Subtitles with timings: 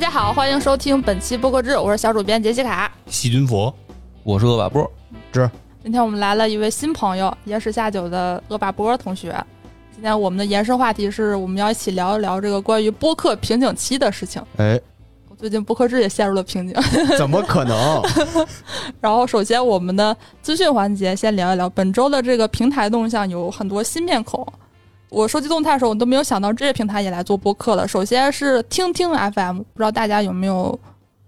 [0.00, 2.90] 大家好，欢迎收听本期播客志，我是小主编杰西卡。
[3.04, 3.70] 细菌佛，
[4.22, 4.90] 我是恶霸波，
[5.82, 9.38] 今天我们来了一位新朋友，野史下酒的恶霸波同学。
[9.94, 14.42] 今天我们的延伸话题是我们要一起聊一聊这个关于播客瓶颈期的事情。
[14.56, 14.80] 哎，
[15.28, 16.74] 我最近播客制也陷入了瓶颈。
[17.18, 18.02] 怎么可能？
[19.02, 24.50] 然后首先我们的资讯环节先聊一聊本周的这个平台动向，有很多新面孔。
[25.10, 27.86] 我收集动态的时候，我都没有想到这些平台也来做播客了。
[27.86, 30.78] 首先是听听 FM，不知道大家有没有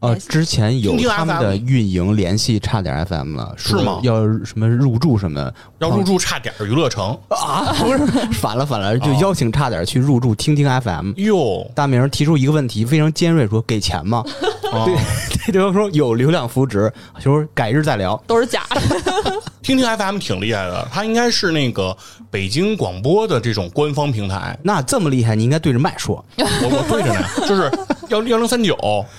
[0.03, 7.73] 呃，之前有他们的运营联系差点 FM 了，是吗要什么入驻什么的要入驻差点娱乐城啊？
[7.79, 7.99] 不是，
[8.33, 11.13] 反了反了，就哦邀请差点去入驻听听 FM。
[11.17, 14.25] 哟，大明提出一个问题，非常尖锐，说给钱吗？
[14.85, 14.97] 对
[15.53, 18.21] 对方说有流量扶持，就说改日再聊。
[18.27, 18.81] 都是假的？
[19.63, 21.97] 听听 FM 挺厉害的，它应该是那个
[22.31, 24.59] 北京广播的这种官方平台。
[24.65, 26.25] 那这么厉害，你应该对着麦说。
[26.37, 27.71] 我我对着呢，就是
[28.09, 28.77] 幺幺零三九，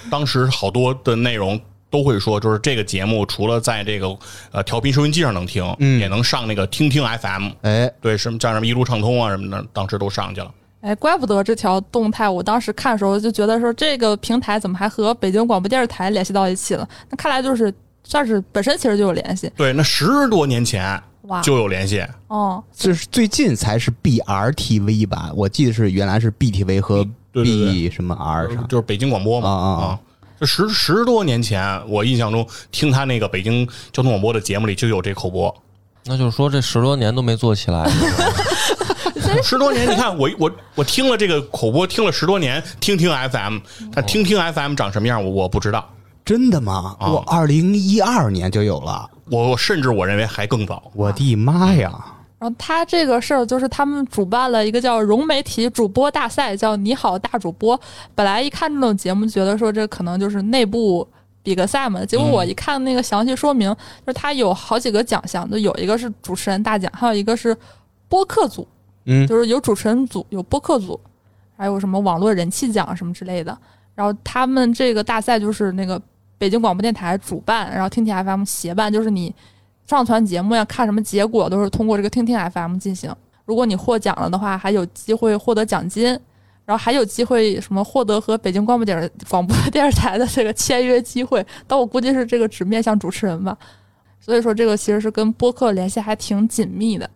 [0.09, 4.17] 当时好多的内容都会说，就是这个节目除了在这个
[4.51, 7.49] 呃调频收音机上能听，嗯也能上那个听听 FM。
[7.61, 10.51] 哎，对，什么叫什么一路畅通啊什么的，当时都上去了。
[10.81, 16.85] 哎，怪不得这条动态，我当时看的时候就觉得说这个平台怎么还和北京广播电视台联系到一起了？
[17.09, 19.49] 那看来就是算是本身其实就有联系。
[19.55, 22.05] 对，那十多年前哇，就有联系。
[22.27, 25.31] 哦，就是最近才是 BRTV 吧？
[25.35, 28.61] 我记得是原来是 BTV 和 B 什么 R 啥。
[28.63, 29.99] 就是北京广播嘛啊啊啊
[30.39, 35.53] 这十十多年前，我印象中听他那个北京交通广播的节目里就有这口播。
[36.05, 37.89] 那就是说这十多年都没做起来，
[39.41, 43.59] 十多年，你看我我我听了这个口播，听了十多年，听听 FM，
[43.93, 45.89] 但听听 FM 长什么样，我我不知道。
[46.25, 46.95] 真的吗？
[46.99, 50.91] 啊我二零一二年就有了，我我甚至我认为还更早。
[50.93, 51.91] 我的妈呀！
[52.43, 57.79] 然后他这个事儿就是他们主办了一个叫融媒体主播大赛，叫你好大主播。
[58.13, 61.07] 本来一看这种节目，觉得说这可能就是内部
[61.41, 62.03] 比个赛嘛。
[62.03, 63.73] 结果我一看那个详细说明，
[64.05, 67.55] 就是他有好几个奖项，就有一个是主持人大奖，还有一个是
[68.09, 68.67] 播客组，
[69.05, 70.99] 嗯就是有主持人组，有播客组，
[71.55, 73.57] 还有什么网络人气奖什么之类的。
[73.95, 75.97] 然后他们这个大赛就是那个
[76.37, 79.33] 北京广播电台主办，然后听听 FM 协办，就是你
[79.95, 83.13] 上传节目呀，看什么结果都是通过这个听听 FM 进行。
[83.45, 86.05] 如果你获奖了的话，还有机会获得奖金，
[86.65, 91.45] 然后还有机会什么获得和北京广播电广播电视台的这个签约机会。
[91.67, 93.57] 但我估计是这个只面向主持人吧。
[94.19, 97.09] 所以说，这个其实是跟播客联系还挺紧密的。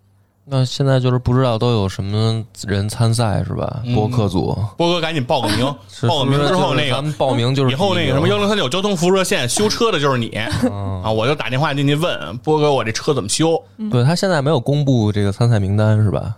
[0.50, 3.82] 那现在就是不知道都有什么人参赛是吧？
[3.84, 10.32] 嗯播客组，波哥赶紧报个名， 是报个名之后，那个是不是咱们报名就是以后那个什么幺零三九交通服务热线修车的就是你
[10.64, 11.12] 嗯 啊！
[11.12, 13.62] 我就打电话进去问波哥，我这车怎么修？
[13.92, 16.34] 对他现在没有公布这个参赛名单是吧？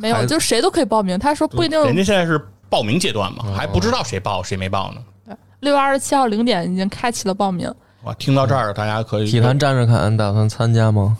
[0.00, 1.18] 没有，还就谁都可以报名。
[1.18, 5.36] 他说不一定人家现在是报名阶段嘛，哦还不知道谁报谁没报呢。
[5.58, 7.68] 六月二十七号零点已经开启了报名。
[8.04, 11.18] 哇，听到这儿，大家可以体坛站着看，打算参加吗？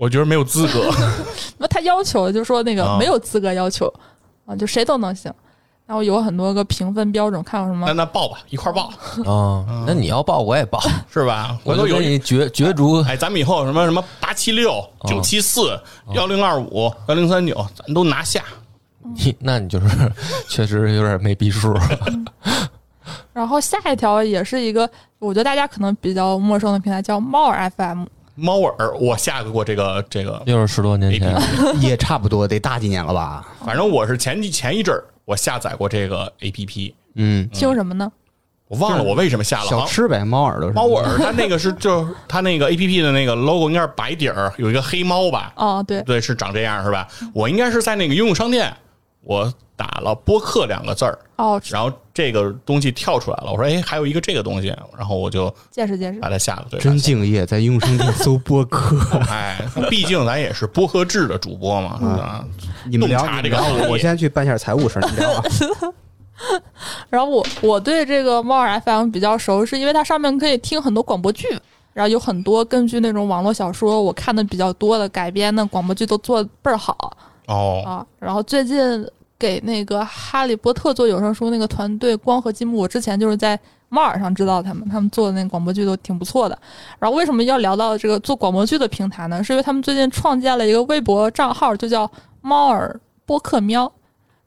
[0.00, 0.90] 我觉得没有资格。
[1.58, 3.92] 那他要求就说那个啊没有资格要求
[4.46, 5.30] 啊，就谁都能行。
[5.86, 8.90] 然后有很多个评分标准，看有什么那那报吧，一块儿报
[9.30, 10.80] 啊，那你要报我也报，
[11.12, 11.58] 是吧？
[11.64, 13.02] 我就回头有给你角角逐。
[13.02, 15.78] 哎，咱们以后什么什么八七六、九七四、
[16.14, 18.42] 幺零二五、幺零三九，咱都拿下。
[19.02, 19.88] 你那你就是
[20.48, 21.74] 确实有点没逼数。
[23.32, 24.88] 然后下一条也是一个，
[25.18, 28.04] 我觉得大家可能比较陌生的平台，叫猫耳 FM。
[28.40, 31.36] 猫耳，我下过这个这个，又是十多年前，
[31.80, 33.46] 也差不多得大几年了吧？
[33.64, 38.10] 反正我是前几前一阵儿我下载过这个 A P P，嗯，听什么呢？
[38.68, 39.66] 我忘了我为什么下了。
[39.66, 40.74] 小吃呗，猫耳朵是。
[40.74, 45.52] 猫耳，它那个是就是它那个 A P P 的那个 logo 应该是白底儿，有一个黑猫吧？
[45.56, 47.08] 哦，对，对，是长这样是吧？
[47.34, 48.72] 我应该是在那个应用商店，
[49.22, 53.50] 我打了播客两个字儿，哦，然后这个东西跳出来了。
[53.50, 54.68] 我说，哎，还有一个这个东西，
[54.98, 56.20] 然后我就见识见识。
[56.20, 56.66] 把它下了。
[56.70, 58.96] 对，真敬业，在应用商店搜播客。
[59.18, 59.26] 了。
[59.32, 59.58] 哎，
[59.88, 62.44] 毕竟咱也是播客制的主播嘛，是吧？
[62.84, 65.94] 你们聊，洞察你们聊，这个我我先去办一下财务事儿，你聊吧。
[67.08, 71.46] 然后我我对这个猫耳 FM 比较熟，是因为它上面可以听很多广播剧，
[71.94, 77.16] 然后有很多根据那种网络小说我看的比较多的改编的广播剧都做得倍儿好
[77.46, 78.06] 哦，啊。
[78.18, 78.76] 然后最近
[79.40, 83.58] 给那个《哈利波特》做有声书那个团队光和积木，我之前就是在
[83.88, 86.56] 猫耳上知道他们，他们做的那个广播剧都挺不错的。
[86.98, 89.42] 然后为什么要聊到这个做广播剧的平台呢？
[89.42, 92.08] 是因为他们最近创建了一个微博账号，就叫
[92.42, 93.90] 猫耳播客喵。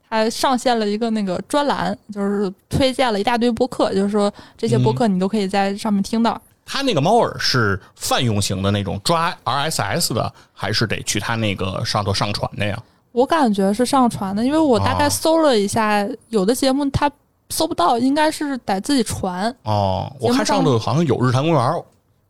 [0.08, 6.40] 还上线了一个那个专栏，就是推荐了一大堆播客，就是说这些播客你都可以在上面听到。
[6.64, 12.80] 他那个猫耳是泛用型的那种抓 RSS 的，还是得去他那个上头上传的呀？
[13.14, 17.10] 我感觉是上传的，因为我大概啊搜了一下，有的节目它
[17.50, 19.56] 搜不到，应该是得自己传。
[19.64, 21.84] 哦，我看上上头好像有日坛公园，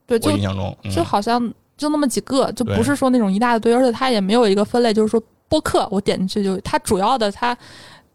[0.06, 1.42] 对，我就印象中，嗯就好像
[1.78, 7.58] 就那么几个，就不是说那种一大堆，而且它也没有一个分类，就是说播客，我点进去就它主要的它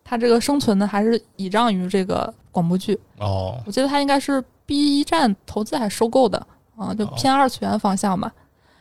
[0.04, 2.98] 它这个生存的还是倚仗于这个广播剧。
[3.18, 6.38] 哦，我记得它应该是 B 站投资还是收购的
[6.76, 8.30] 啊，就哦偏二次元方向吧。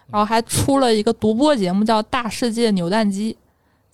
[0.09, 3.33] 然后还出了一个独播节目叫《大世界扭蛋机》，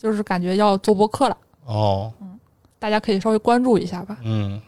[0.03, 2.37] 就是感觉要做播客了，哦，嗯
[2.77, 4.17] 大家可以稍微关注一下吧。
[4.25, 4.61] 嗯，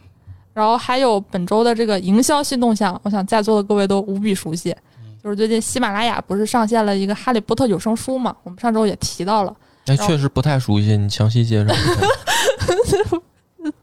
[0.53, 4.73] 然后还有本周的这个营销新动向，我想在座的各位都无比熟悉，
[5.21, 8.33] 就是最近喜马拉雅不是上线了一个《哈利波特》有声书嘛？
[8.43, 9.53] 我们上周也提到了，
[9.87, 11.93] 哎，确实不太熟悉，你详细介绍一下。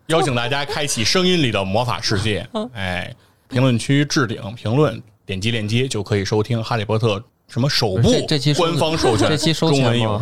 [0.06, 2.70] 邀请大家开启声音里的魔法世界嗯。
[2.72, 3.14] 哎，
[3.48, 7.18] 评论区置顶评论，点击链接就可以收听《哈利波特》
[7.52, 10.18] 什么首部这这期收官方授权这期收钱吗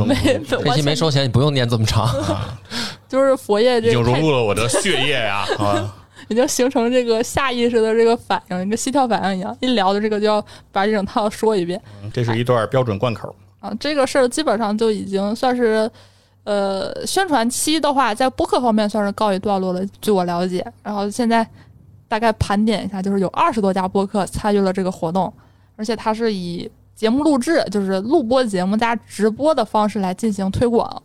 [0.48, 2.12] 这期没收钱，你不用念这么长。
[3.08, 5.44] 就是佛爷已经融入了我的血液呀！
[5.60, 5.94] 啊，
[6.26, 11.80] 已经形成这个下意识的这个反应，跟心跳反应一样，一聊的这个就要把这整套说一遍
[12.12, 13.32] 这是一段标准贯口。
[13.60, 13.72] 啊。
[13.78, 15.88] 这个事儿基本上就已经算是。
[16.42, 19.80] 呃，宣传期的话，在播客方面算是告一段落了。
[20.00, 21.46] 据我了解，然后现在
[22.08, 25.30] 大概盘点一下，就是有二十多家播客参与了这个活动，
[25.76, 26.68] 而且它是以
[27.00, 31.02] 节目录制，就是录播节目加直播的方式来进行推广。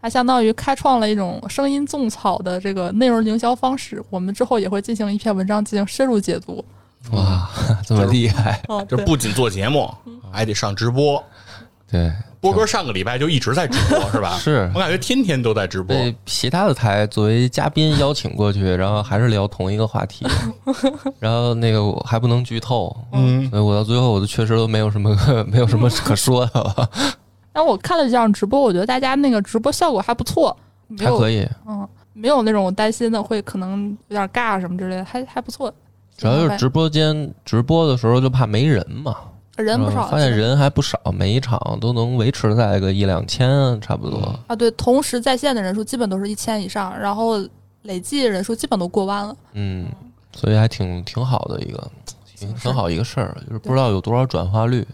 [0.00, 4.02] 它相当于开创了一种声音种草的这个内容营销方式。
[4.08, 6.64] 我们之后也会进行一篇文章进行深入解读。
[7.12, 7.46] 哇，
[7.86, 8.58] 这么厉害！
[8.88, 9.92] 就不仅做节目，
[10.32, 11.22] 还得上直播。
[11.94, 14.36] 对，波哥上个礼拜就一直在直播，是吧？
[14.42, 15.94] 是我感觉天天都在直播。
[15.94, 20.26] 被其他的台作为嘉宾邀请过去，然后还是聊同一个话题，
[21.20, 26.90] 然后那个我还不能剧透，嗯，所以我到最后我都确实都没有什么 没有什么可说的了，
[27.52, 30.56] 但我看了这场直播，我觉得大家那个直播效果还不错，
[30.98, 35.72] 还可以，嗯，没有那种担心的会可能有点尬什么之类的，还还不错。
[36.16, 39.16] 主要就是直播间直播的时候就怕没人嘛，
[39.56, 44.18] 人不少，嗯发现人还不少，每一场都能维持在个一两千差不多。
[44.46, 47.38] 啊，对，同时在线的人数基本都是一千以上，然后
[47.82, 49.36] 累计人数基本都过万了。
[49.52, 49.86] 嗯，
[50.34, 51.90] 所以还挺挺好的一个，
[52.36, 54.86] 挺挺好一个事儿，就是不知道有多少转化率。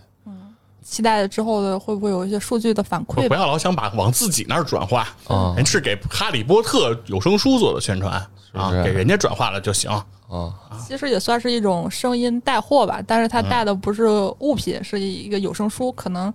[0.83, 3.29] 期待之后的会不会有一些数据的反馈？
[3.29, 8.15] 不要老想把往自己那儿转化，啊人是给《哈利波特》有声书做的宣传
[8.53, 9.91] 啊，给人家转化了就行。
[10.29, 10.55] 啊，
[10.87, 14.07] 其实也算是一种声音带货吧，但是它嗯带的不是
[14.39, 16.33] 物品，是一个有声书，可能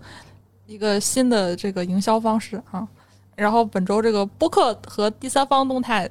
[0.66, 2.86] 一个新的这个营销方式啊。
[3.38, 6.10] 然后本周这个播客和第三方动态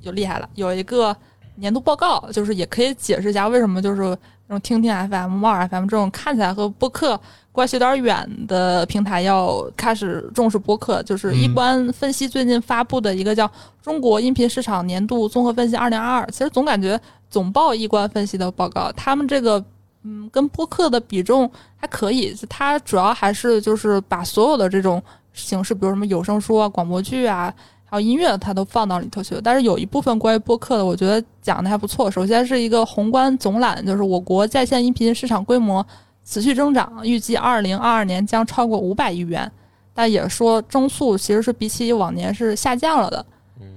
[0.00, 1.16] 就厉害了，有一个
[1.56, 4.02] 年度报告，就是也可以解释一下为什么就是
[4.46, 7.20] 那种听听 FM、猫 FM 这种看起来和播客
[7.56, 13.48] 关系有点远的平台要开始重视播客，就是一观分析最近发布的一个叫
[13.82, 17.00] 《中国音频市场年度综合分析二零二二》，其实总感觉
[17.30, 19.64] 总报一观分析的报告，他们这个
[20.02, 25.02] 嗯跟播客的比重还可以，它主要还是就是把所有的这种
[25.32, 27.52] 形式，比如什么有声书啊、广播剧啊，
[27.86, 29.40] 还有音乐，它都放到里头去了。
[29.42, 32.10] 但是有一部分关于播客的，我觉得讲的还不错。
[32.10, 35.84] 首先是一个宏观总览，就是我国在线音频市场规模
[36.26, 39.50] 持续增长，预计二零二二年将超过五百亿元。
[39.94, 43.24] 但也说增速其实是比起往年是下降了的，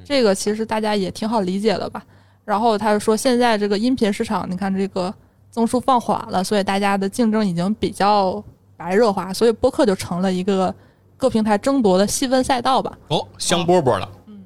[0.04, 2.04] 这个其实大家也挺好理解的吧。
[2.44, 5.14] 然后他就说，现在这个音频市场，你看这个
[5.50, 8.44] 增速放缓了，所以大家的竞争已经比较
[8.76, 10.74] 白热化，所以播客就成了一个
[11.16, 12.98] 各平台争夺的细分赛道吧。
[13.08, 14.44] 哦，香饽饽了，嗯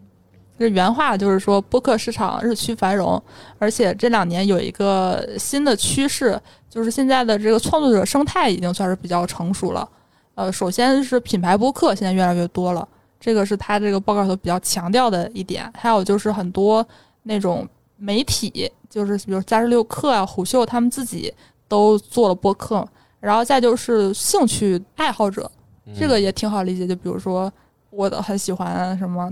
[0.59, 3.19] 这原话就是说，播客市场日趋繁荣，
[3.57, 6.39] 而且这两年有一个新的趋势，
[6.73, 9.87] 就是现在的这个创作者生态已经算是比较成熟了。
[10.33, 12.87] 呃，首先是品牌播客现在越来越多了，
[13.19, 15.71] 这个是他这个报告里头比较强调的一点。
[15.77, 16.83] 还有就是很多
[17.21, 21.31] 那种媒体，就是比如三十六氪啊、虎嗅，他们自己
[21.67, 22.83] 都做了播客。
[23.19, 25.49] 然后再就是兴趣爱好者，
[25.95, 26.87] 这个也挺好理解。
[26.87, 27.53] 就比如说，
[27.91, 29.31] 我的很喜欢什么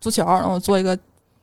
[0.00, 0.98] 足球，然后做一个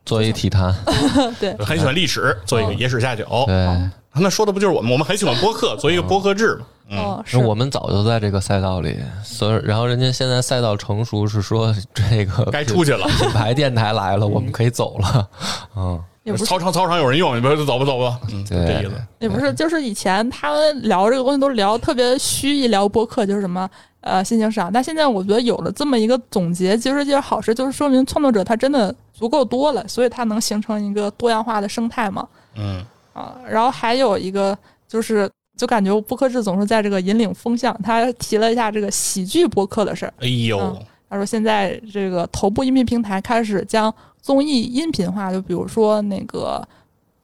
[0.05, 0.75] 做一体坛，
[1.39, 3.25] 对很喜欢历史，做一个野史下酒。
[3.47, 4.91] 对，那说的不就是我们？
[4.91, 6.65] 我们很喜欢播客，做一个播客制嘛。
[6.89, 13.07] 嗯，哦，是我们早就在这个赛道里，所以然后人家现在赛道成熟，是说这个该出去了。
[13.07, 15.29] 品牌电台来了，我们可以走了。
[15.77, 18.19] 嗯，也不是操场操场有人用，你们走吧走吧。
[18.33, 18.91] 嗯，对这意思。
[19.19, 23.69] 也不是，就是以前他们聊这个东西都聊特别虚，一聊播客就是什么
[24.01, 24.69] 呃新兴市场。
[24.69, 32.27] 但现在我觉得有了这么一个总结，其实就是好事，就是说明创作者他真的足够多了，所以他能形成一个多样化的生态嘛。
[32.55, 32.83] 嗯，
[33.21, 37.77] 啊，然后还有一个就是，就感觉播客制总是在这个引领风向。
[37.83, 40.13] 他提了一下这个喜剧播客的事儿。
[40.19, 46.67] 哎呦嗯，他说现在这个头部音频平台开始将综艺音频化，就比如说那个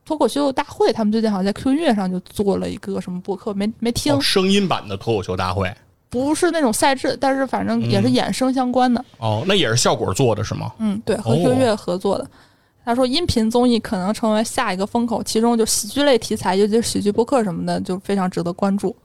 [0.06, 5.74] 脱口秀大会，他们最近好像在 Q 音乐上就做了一个什么播客，没没听哦，声音版的脱口秀大会
[6.10, 9.04] 不是那种赛制，但是反正也是嗯衍生相关的。
[9.18, 10.72] 哦，那也是效果做的是吗？
[10.80, 12.26] 嗯，对，和哦 Q 音乐合作的。
[12.88, 18.96] 他说，音频综艺可能成为下一个风口，其中就喜剧类题材，尤其是喜剧播客什么的，就非常值得关注。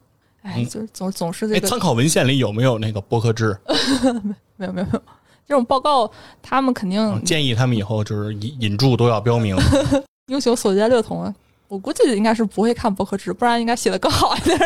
[0.43, 3.59] 哎，嗯就是总总是这哎，个参考文献里有没有那个播客制？
[4.57, 5.03] 没有没有没有
[5.49, 6.09] 这种报告，
[6.41, 9.57] 他们肯定嗯建议他们以后就是引引注都要标明。
[10.31, 11.35] 英雄所见略同啊。
[11.67, 14.59] 我估计应该是不会看博客制，不然应该写的更好一点。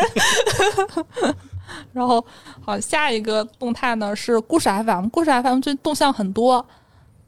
[1.91, 2.23] 然后，
[2.61, 6.63] 好，下一个动态呢是故事 FM，故事 FM 最动向很多，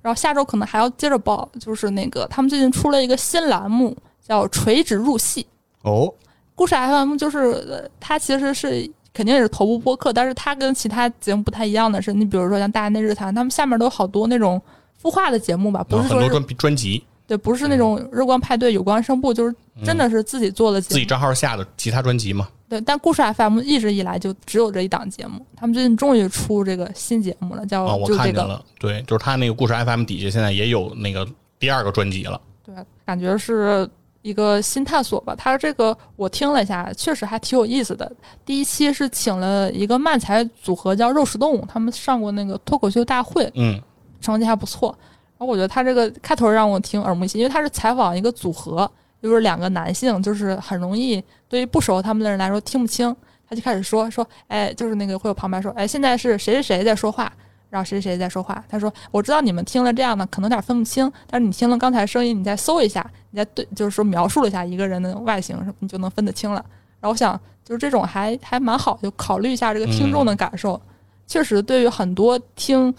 [0.10, 3.96] 然后下周可能还要接着报，就是那个他们最近出了一个新栏目，
[4.28, 5.46] 叫垂直入戏。
[5.84, 6.12] 哦，
[6.56, 14.60] 故事 FM 就是呃它其实是肯定也是头部播客，但是它跟其他节目不太一样的是，你比如说像大内日谈，他们下面都有好多那种
[15.00, 20.82] 孵化的节目吧，不是很多专专辑，对，不是那种日光派对、有光声部，就是真的是自己做的。
[20.82, 22.48] 自己账号下的其他专辑嘛。
[22.70, 32.40] 对，但故事 FM 一直以来就只有这一档节目，他们最近终于出这个新节目了，叫、啊，我看见了，对，就是他那个故事 FM 底下现在也有那个第二个专辑了。
[32.64, 33.90] 对，感觉是
[34.22, 35.34] 一个新探索吧。
[35.36, 38.12] 他这个我听了一下，确实还挺有意思的。
[38.46, 43.82] 第一期是请了一个漫才组合叫肉食动物，他们上过那个脱口秀大会，嗯，
[44.22, 44.96] 成绩还不错。
[45.40, 48.90] 然后我觉得他这个开头让我挺耳目一新，因为他是采访一个组合，
[49.22, 53.16] 就是两个男性，就是很容易对于不熟他们的人来说听不清。
[53.50, 57.34] 他就开始说说，哎，就是那个会有旁白说，哎，现在是谁谁谁在说话，
[57.72, 58.64] 然后谁谁谁在说话。
[58.70, 66.64] 他说，我知道你们听了这样的可能有点分不清，但是你听了刚才声音，你再搜一下，你再对，就是说描述了一下一个人的外形什么，你就能分得清了。
[67.00, 70.80] 然后我想，就是这种还还蛮好，就考虑一下这个听众的感受。
[71.26, 72.94] 确实，对于很多听，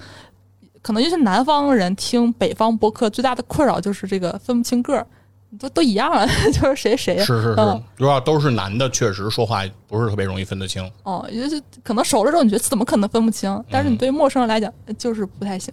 [0.83, 5.07] 可能就是南方人听北方播客最大的困扰就是这个分不清个儿，
[5.59, 10.88] 都都一样啊， 就是谁谁是是是嗯，如果都是男的，确实说话不是特别容易分得清。
[11.02, 15.73] 哦，也就是可能熟了之后你觉得怎么可能分不清，但是你对陌生人来讲就是不太行。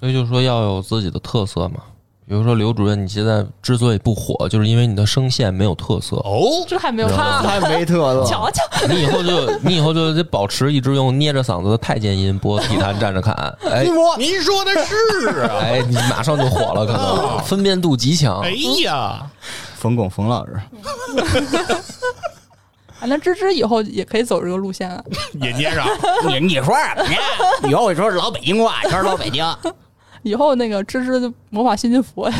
[0.00, 1.80] 所以就说要有自己的特色嘛。
[2.30, 6.14] 比如说刘主任，你现在之所以不火，就是因为你的声线没有特色。
[6.18, 8.24] 哦，这还没有知道吗看，太没特色。
[8.24, 13.34] 瞧瞧， 你以后就你以后就得保持一直用捏着嗓子的太监音播体坛站着看，
[13.68, 13.84] 哎
[14.16, 15.58] 您说的是啊。
[15.60, 18.52] 哎，你马上就火了，可能分辨度极强哎。
[18.84, 19.28] 呀，
[19.74, 20.52] 冯巩冯老师，
[23.00, 25.02] 啊，那芝芝以后也可以走这个路线啊。
[25.32, 25.84] 也捏上。
[26.28, 27.18] 你你说什么呀？
[27.68, 29.44] 以后我说老北京话，全是老北京。
[30.22, 32.30] 以后那个芝芝就模仿新金佛，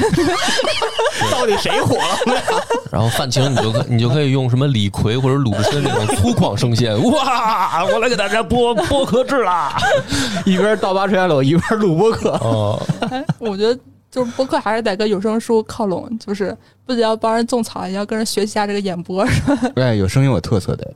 [1.30, 2.62] 到底谁火了？
[2.92, 9.76] 然后范晴，你就可你就可以用什么李逵或者鲁智深那种粗犷声线，哇，我来给大家播播客制啦！
[10.44, 12.30] 一边倒拔垂杨柳，一边录播客。
[12.42, 13.78] 哦，哎，我觉得
[14.10, 19.26] 就是播客还是得跟有声书靠拢，就是不仅要帮人种草，也要跟人学习一下这个演播。
[19.26, 20.92] 是吧对，有声音有特色的。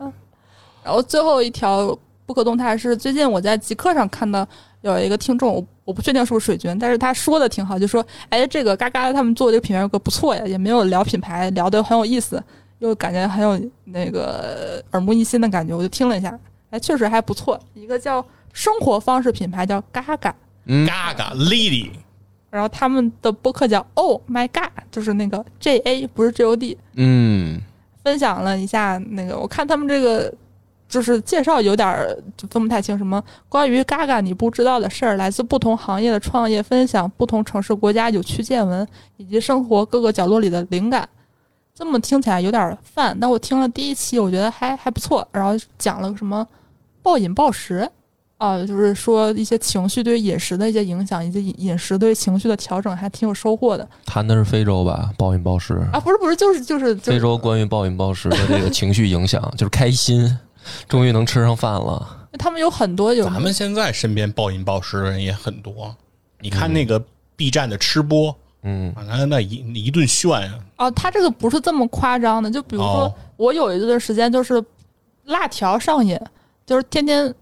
[0.82, 1.96] 然后最后一条
[2.26, 4.46] 播客动态是最近我在极客上看到
[4.80, 12.42] 有一个听众，我我不确定是不是水军，但是他说的挺好，就说哎，这个嘎嘎他们做这个品牌有个不错呀，也没有聊品牌，聊得很有意思，
[12.78, 16.38] 又感觉很有那个耳目一新的感觉，我就听了一下，
[16.70, 17.60] 哎，确实还不错。
[17.74, 21.90] 一个叫生活方式品牌叫嘎嘎，嗯，嘎嘎 Lady，
[22.50, 27.60] 然后他们的播客叫 Oh My God，就是那个 J A 不是 J O D，嗯，
[28.02, 30.32] 分享了一下那个，我看他们这个
[30.88, 38.86] 就是介绍有点儿就分不太清，什么关于嘎嘎你不知道的事儿，来自不同行业的创业分享，不同城市国家有趣见闻，
[39.16, 41.08] 以及生活各个角落里的灵感。
[41.74, 45.26] 这么听起来有点儿泛，但我听了第一期，我觉得还还不错。
[45.32, 46.46] 然后讲了个什么
[47.02, 47.90] 暴饮暴食
[48.38, 55.74] 啊，就是说一些情绪对饮食的一些影响，以及饮饮食对情绪的调整，还挺有收获的谈的是非洲吧，暴饮暴食。
[55.92, 55.98] 啊。
[55.98, 60.38] 不是不是，就是就是就是非洲关于暴饮暴食的这个情绪影响，就是开心，
[60.88, 62.28] 终于能吃上饭了。
[62.38, 65.94] 他们有很多有咱们现在身边暴饮暴食的人也很多。
[66.40, 67.00] 你看那个
[67.36, 74.62] B 站的吃播，嗯，啊，那那一一顿炫啊，哦，他这个不是这么夸张的，就比如说，哦我有一段时间就是
[75.24, 76.18] 辣条上瘾，
[76.66, 77.32] 就是天天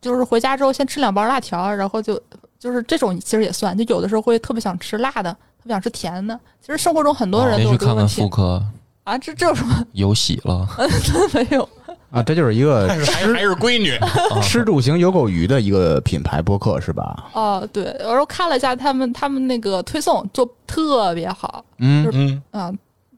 [0.00, 2.20] 就是回家之后先吃两包辣条，然后就
[2.58, 6.38] 就是这种其实也算，就有的时候会特别想吃辣的，特别想吃甜的。
[6.60, 8.64] 其实生活中很多人都去看看这个问题妇科，
[9.04, 10.68] 啊，这这有什么有喜了。
[11.32, 11.68] 没有？
[12.10, 13.96] 啊，这就是一个还是还是闺女，
[14.42, 17.30] 吃住行有狗鱼的一个品牌播客是吧？
[17.34, 22.72] 哦，对，然后看了一下他们他们那个推送做特别好嗯，嗯，啊，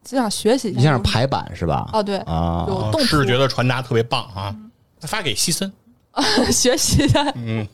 [0.05, 0.79] 就想学习一下。
[0.79, 1.89] 你像排版是吧？
[1.93, 4.55] 哦，对，啊，有哦动图视觉的传达特别棒啊，
[5.01, 5.73] 发给西森，
[6.53, 7.67] 学习一下嗯，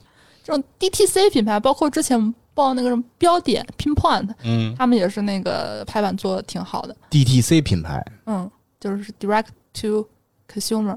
[0.44, 6.94] 这种 DTC 品牌，包括之前报那个什么标点 pinpoint，嗯，他们也是那个排版做的挺好的。
[7.10, 8.48] DTC 品牌，嗯，
[8.80, 9.46] 就是 direct
[9.80, 10.06] to
[10.52, 10.96] consumer，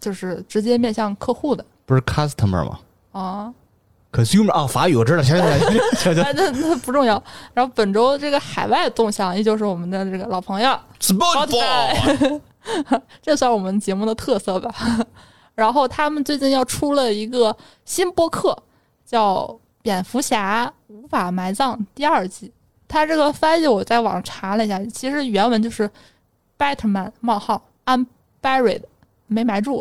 [0.00, 2.78] 就是直接面向客户的不是 customer 吗
[3.12, 3.54] 啊。
[4.12, 7.22] ？consumer 啊，法语我知道，行行行 那那不重要。
[7.52, 12.40] 然后本周这个海外动向依旧是我们的这个老朋友 Spotify
[13.20, 14.74] 这算我们节目的特色吧。
[15.54, 18.56] 然后他们最近要出了一个新播客，
[19.04, 19.38] 叫
[19.82, 22.52] 《蝙蝠侠无法埋葬》第二季。
[22.86, 25.90] 它这个翻译我在网上查了一下，其实原文就是
[26.56, 28.82] “Batman：冒号 unburied”，
[29.28, 29.80] 没埋住，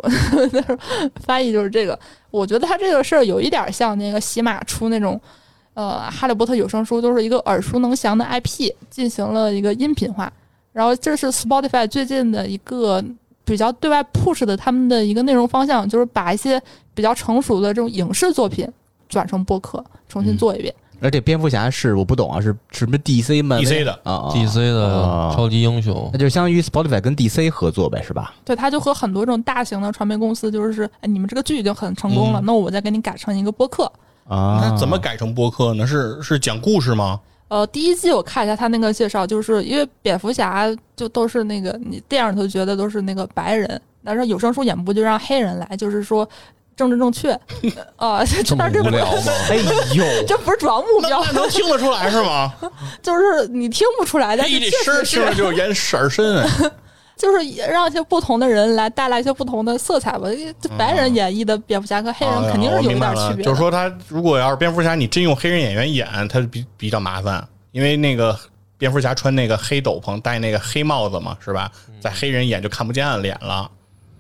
[1.16, 1.98] 翻译就是这个。
[2.30, 5.20] 我觉得他这个事儿有一点像那个喜马出那种，
[5.74, 10.32] 呃，《哈利波特》有声书，都是一个耳熟能详的 IP 进行了一个音频化。
[10.74, 13.04] 然后这是 Spotify 最近的一个
[13.44, 16.62] 比较对外 push 的他们的一个内容方向，就是把一些
[16.94, 18.68] 比较成熟的这种影视作品
[19.10, 20.74] 转成播客，重新做一遍。
[21.02, 28.34] 而且蝙蝠侠是我不懂啊，是是不是 DC 漫 DC 的啊啊 DC 的啊超级英雄那，就相当于 Spotify 跟 DC 合作呗，是吧？
[28.44, 33.92] 对，他就和很多这种大型的传媒公司，就是哎，你们这个剧已经很成功了，嗯那我再给你改成一个播客。
[34.28, 35.86] 啊，那怎么改成播客呢？
[35.88, 37.20] 是是讲故事吗？
[37.50, 46.28] 呃，第一季我看一下他那个介绍，就是因为蝙蝠侠就都是那个你电影里头觉得都是那个白人，但是有声书演播就让黑人来，就是说
[46.78, 47.32] 政治正确
[47.98, 49.34] 啊， 这这么这无聊吗？
[49.50, 49.56] 哎
[49.96, 52.54] 呦， 这不是主要目标，那能听得出来是吗？
[53.02, 56.72] 就是你听不出来，但是嘿，确这声儿实是听着就是眼色儿深啊。
[57.18, 57.40] 就是
[57.72, 60.28] 让一些不同的人来带来一些不同的色彩吧。
[60.62, 68.38] 这白人演绎的蝙蝠侠和黑人肯定是有一点区别就是说，他如果要是蝙蝠侠，你真用黑人演员演，他比比较麻烦，因为那个
[68.78, 71.72] 蝙蝠侠穿那个黑斗篷，戴那个黑帽子嘛，是吧？
[72.00, 73.68] 在黑人眼就看不见脸了，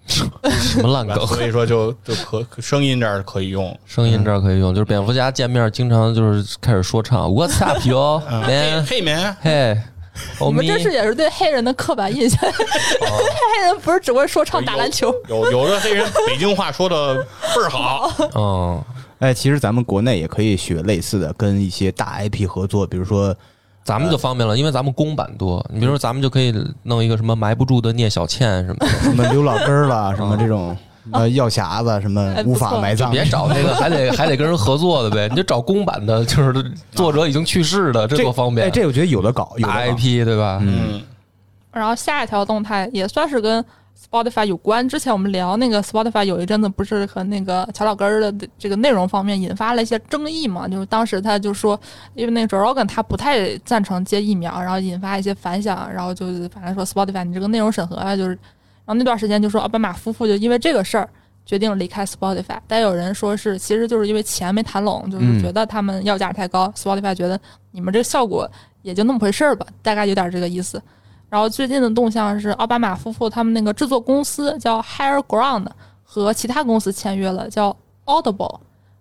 [0.07, 1.25] 什么烂梗？
[1.27, 3.77] 所以说就就可可声音这儿可以用。
[3.86, 8.86] 声音这儿可以用，就是蝙蝠侠见面经常就是开始说唱， What's up yo 嘿 man？
[8.86, 9.77] 黑人，嘿，
[10.39, 15.13] 欧米你们这是也是对黑人的刻板印象， 黑人不是只会说唱打篮球。
[15.27, 18.84] 有有的黑人北京话说的倍儿好，嗯，
[19.19, 23.36] 哎，其实咱们国内也可以学类似的，跟一些大 IP 合作，比如说
[23.88, 25.65] 咱们就方便了，因为咱们公版多。
[25.73, 30.76] 你比如说，咱们就可以弄一个什么埋不住的聂小倩什么的，什么刘老根儿啦，什么这种
[31.13, 38.67] 呃药匣子，什么无法埋葬，别找那个还得还得跟人合作的呗，你就找公版的，就是作者已经去世的，这多方便。
[38.67, 40.60] 哎，这我觉得有的搞，有的 IP 对吧？
[40.62, 41.02] 嗯，
[41.71, 43.63] 然后下一条动态也算是跟
[43.97, 44.88] Spotify 有关。
[44.88, 50.67] 之前我们聊那个 Spotify 有一阵子不是和那个乔老根儿的这个内容方面引发了一些争议嘛？
[50.67, 51.79] 就是当时他就说，
[52.13, 61.10] 因为那个 Joe Rogan 他不太赞成接疫苗，然后引发一些反响，然后就是反正说 Spotify 你这个内容审核啊，就是，然后那段时间就说奥巴马夫妇就因为这个事儿。
[61.47, 67.39] 决定离开 Spotify，但有人说是其实就是因为钱没谈拢，就是嗯觉得他们要价太高、s p o t i f y 觉得
[67.71, 68.45] 你们这个效果
[68.81, 70.77] 也就那么回事儿吧，大概有点这个意思。
[71.29, 75.65] 然后最近的动向是奥巴马夫妇他们那个制作公司叫 Higher Ground
[76.03, 78.59] 和其他公司签约了，叫 Audible，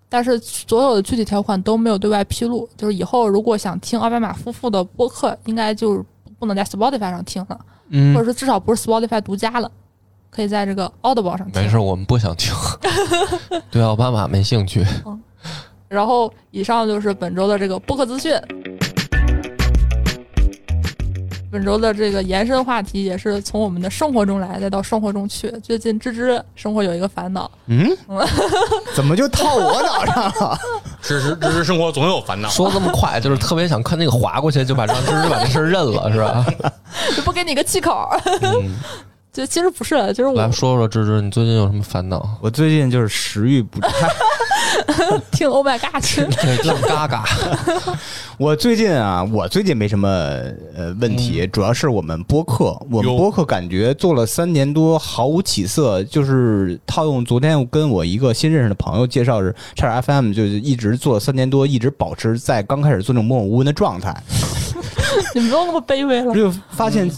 [0.09, 2.69] 但是所有的具体条款都没有对外披露。
[2.77, 6.05] 就是以后如果想听奥巴马夫妇的播客，应该就是
[6.39, 9.71] 不能在 Spotify 上听了，或嗯者，是至少不是 Spotify 独家了，
[10.29, 11.63] 可以在这个 Audible 上听。
[11.63, 12.53] 没事，我们不想听，
[13.71, 14.85] 对奥巴马没兴趣。
[15.89, 18.33] 然后以上就是本周的这个播客资讯。
[21.57, 25.51] 本周的这个延伸话题也是从我们的生活中来，再到生活中去。
[25.63, 27.89] 最近芝芝生活有一个烦恼，嗯，
[28.95, 30.59] 怎么就套我脑上了？
[31.01, 32.47] 芝芝芝芝生活总有烦恼。
[32.51, 36.45] 说这么快，就是特别想看那个划过去，就把让芝芝把这事儿认了，是吧？
[37.17, 38.07] 就不给你个气口。
[38.43, 38.75] 嗯，
[39.33, 42.37] 就其实不是，就是我来说说芝芝，你最近有什么烦恼？
[42.43, 43.91] 我最近就是食欲不振，
[45.33, 46.25] 听 Oh my God 去。
[46.25, 47.25] 对，听嘎嘎，
[48.39, 50.09] 我最近啊，我最近没什么
[50.75, 64.15] 呃问题，主要是我们播客，我们播客感觉做了三年多毫无起色，就是套用昨天跟我一个新认识的朋友介绍是，差点 FM 就是一直做了三年多，一直保持在刚开始做那种默默无闻的状态，
[65.35, 66.35] 你不用那么 卑微了。
[66.35, 67.11] 就发现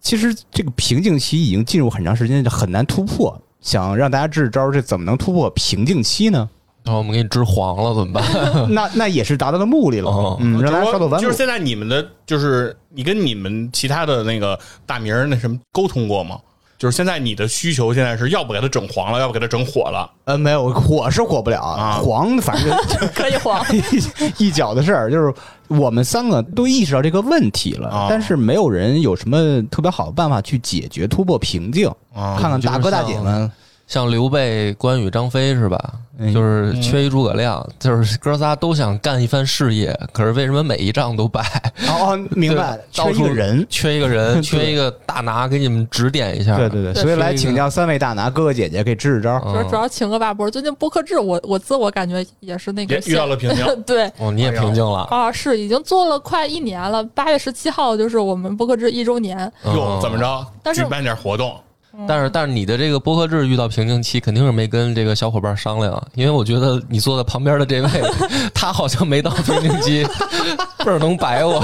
[0.00, 3.40] 其实这个瓶颈期已经进入很长时间，就很难突破。
[3.60, 6.48] 想让大家支支招，这怎么能突破瓶颈期呢？
[6.88, 8.24] 然后我们给你织黄了怎么办？
[8.72, 11.36] 那那也是达到了目的了哦，嗯，让大家稍走弯路就是。
[11.36, 16.38] 现在你们的，就是你跟你们其他的那个大名儿那什么沟通过吗？
[16.78, 20.10] 就是现在你的需求现在是要不给它整黄了，要不给它整火了。
[20.24, 23.62] 呃，没有，火是火不了，啊黄反正就 可以黄，
[24.38, 25.34] 一一脚的事儿，就是
[25.66, 31.86] 我们三个都意识到这个问题了，啊但是没有人有什么特别好的办法去解决、突破瓶颈。
[32.14, 33.50] 啊看看大哥大姐们，
[33.88, 35.92] 像刘备、关羽、张飞是吧？
[36.20, 41.40] 嗯就是缺一诸葛亮，就是哥仨都想干一番事业，可是为什么每一仗都败？
[41.86, 43.64] 哦 哦，明白，缺一个人。
[43.70, 46.56] 缺一个人， 缺一个大拿给你们指点一下。
[46.56, 49.40] 对对对，所以来请教三位大拿哥哥姐姐，给支支招。
[49.46, 50.50] 嗯主要主要请个大波。
[50.50, 53.64] 最近播客制，我我自我感觉也是那个也遇到了瓶颈。
[53.86, 55.04] 对哦，你也平静了。
[55.04, 57.02] 啊，是已经做了快一年了。
[57.14, 60.18] 八月十七号就是我们播客制一周年，哟，嗯怎么？
[60.18, 60.46] 着？
[60.64, 61.56] 但是举办点活动，
[62.06, 67.88] 但是但是你的这个播客制遇到瓶颈期，肯定是没跟这个小伙伴商量，因为我觉得你坐在旁边的这位，
[68.54, 70.04] 他好像没到瓶颈期，
[70.84, 71.60] 倍儿能白我，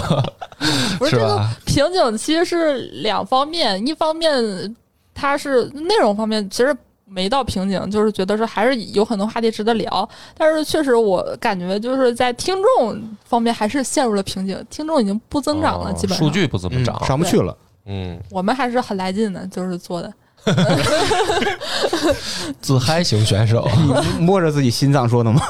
[0.99, 1.49] 不是这个？
[1.65, 4.75] 瓶颈期是两方面，一方面
[5.15, 17.05] 它是内容方面，其实没到瓶颈，就是觉得说还是有很多话题值得聊，但是确实我感觉就是在听众方面还是陷入了瓶颈，听众已经不增长了，哦基本上数据不怎么涨。
[17.05, 17.57] 上不去了。
[17.87, 20.13] 嗯，我们还是很来劲的，就是做的。
[22.61, 23.69] 自嗨型选手。
[24.19, 25.43] 你摸着自己心脏说的吗？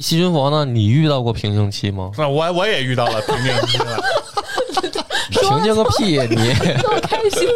[0.00, 0.64] 细菌佛呢？
[0.64, 2.10] 你遇到过瓶颈期吗？
[2.16, 4.02] 那我我也遇到了瓶颈期了。
[5.30, 6.18] 瓶颈个屁！
[6.28, 6.52] 你
[7.02, 7.48] 开心，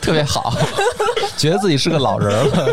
[0.00, 0.52] 特别好，
[1.36, 2.68] 觉得自己是个老人了。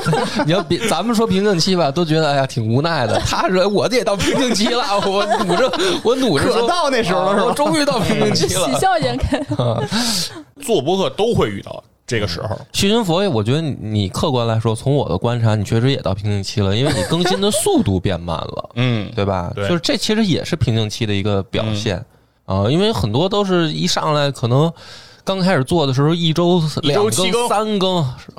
[0.46, 3.20] 你要比咱们说瓶颈期吧，都觉得哎呀挺无奈的。
[3.26, 5.72] 他说我也到瓶颈期了，我努着
[6.04, 8.80] 我努着到那时候了是吧终于到瓶颈期了喜了。
[8.80, 9.40] 笑颜开。
[10.62, 12.58] 做播客都会遇到这个时候。
[12.74, 19.52] 细菌佛，我觉得你你客观来说，从我的观察，你确实也到瓶颈期了，因为你更新的速度变慢了，嗯，对吧？
[19.54, 22.04] 对就是这其实也是瓶颈期的一个表现
[22.46, 24.74] 啊、因为很多都是一上来可能。
[25.26, 27.98] 刚开始做的时候，一周两七更三更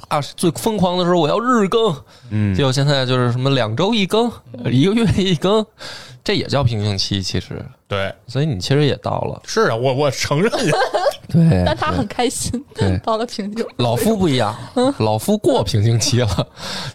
[0.09, 1.95] 啊，最疯狂的时候我要日更，
[2.31, 4.33] 嗯结果现在就是什么两周一更，
[4.73, 5.63] 一个月一更，
[6.25, 10.51] 这也叫瓶颈期，其实，对，所以你其实也到了，是啊，我我承认，
[11.29, 13.65] 对但他很开心对，到了瓶颈。
[13.77, 14.57] 老夫不一样，
[14.99, 16.47] 老夫过瓶颈期了，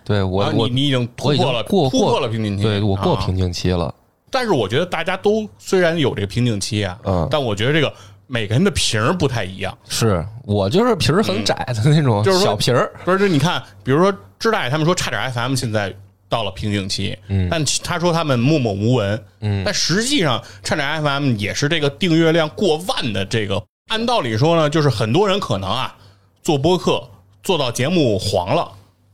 [0.04, 3.24] 对我啊我你你已经突破了过突破了瓶颈期，对我过啊。
[3.26, 3.94] 瓶颈期了，
[4.32, 7.28] 但是我觉得大家都虽然有这个瓶颈期啊，嗯。
[7.30, 7.94] 但我觉得这个
[8.26, 9.78] 每个人的瓶儿不太一样。
[9.88, 15.94] 是我就是皮儿很窄的那种就是小皮儿，不是，就你看，比如说知大爷他们说差点 FM 现在
[16.28, 17.48] 到了瓶颈期，嗯。
[17.52, 19.62] 但他说他们默默无闻，嗯。
[19.64, 23.64] 但实际上差点 FM 也是这个订阅量过万的这个。
[23.90, 25.96] 按道理说呢，就是很多人可能啊
[26.42, 27.04] 做播客
[27.44, 28.72] 做到节目黄了，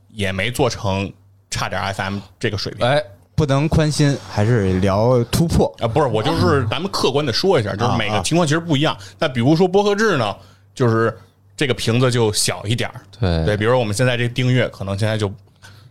[0.08, 1.12] 也没做成
[1.50, 2.86] 差点 FM 这个水平。
[2.86, 3.02] 哎，
[3.34, 5.74] 不能宽心，还是聊突破。
[5.80, 8.96] 啊，不是，我就是咱们客观的说一下，就是每个情况其实不一样。
[9.18, 10.34] 那比如说播客制呢，
[10.74, 11.14] 就是
[11.56, 15.30] 这个瓶子就小一点儿，对对，比如说我们现在这订阅，可能现在就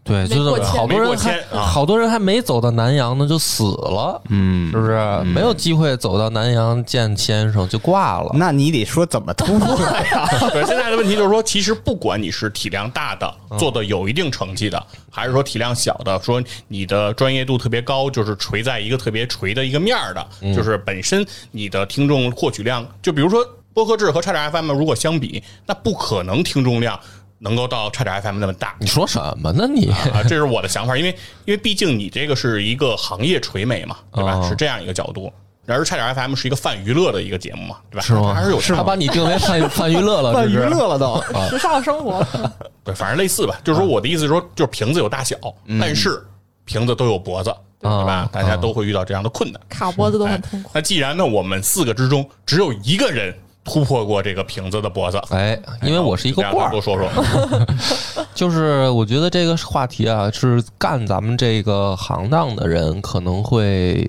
[0.04, 5.24] 对，就是好多人还啊好多人还没走到南阳呢就死了，嗯是，不是？
[5.26, 8.32] 没有机会走到南阳见先生就挂了。
[8.34, 10.28] 那你得说怎么突破呀？
[10.52, 27.00] 对，现在的问题就是说，其实不管你是体量大的，嗯做的有一定成绩的，还是说体量小的，说你的专业度特别高，就是垂在一个特别垂的一个面儿的，嗯就是本身你的听众获取量，就比如说播客制和差点 FM 如果相比，那不可能听众量
[27.40, 28.76] 能够到差点 FM 那么大。
[28.80, 29.90] 你说什么呢你？
[29.90, 31.10] 啊，这是我的想法，因为
[31.46, 34.36] 因为毕竟你这个是一个行业垂美嘛，对吧？
[34.36, 35.32] 哦是这样一个角度。
[35.66, 38.02] 然而差点 FM 是一个泛娱乐的一个节目嘛，对吧？
[38.02, 38.34] 是吗？
[38.34, 41.22] 还是有他把你定为 泛泛娱乐了，泛娱乐了都。
[41.50, 42.26] 时尚生活，
[42.84, 43.56] 对，反正类似吧。
[43.64, 45.36] 就是说我的意思是说，就是瓶子有大小，
[45.80, 46.26] 但是
[46.66, 48.30] 瓶子都有脖子，对吧啊？
[48.34, 49.62] 大家都会遇到这样的困难。
[49.70, 50.72] 卡脖子都很哎痛苦。
[50.74, 53.32] 那既然呢，我们四个之中只有一个人
[53.64, 56.72] 突破过这个瓶子的脖子，哎，因为我是一个罐儿。
[56.72, 57.10] 多，说说。
[58.34, 64.08] 就是我觉得这个话题啊，是干咱们这个行当的人可能会，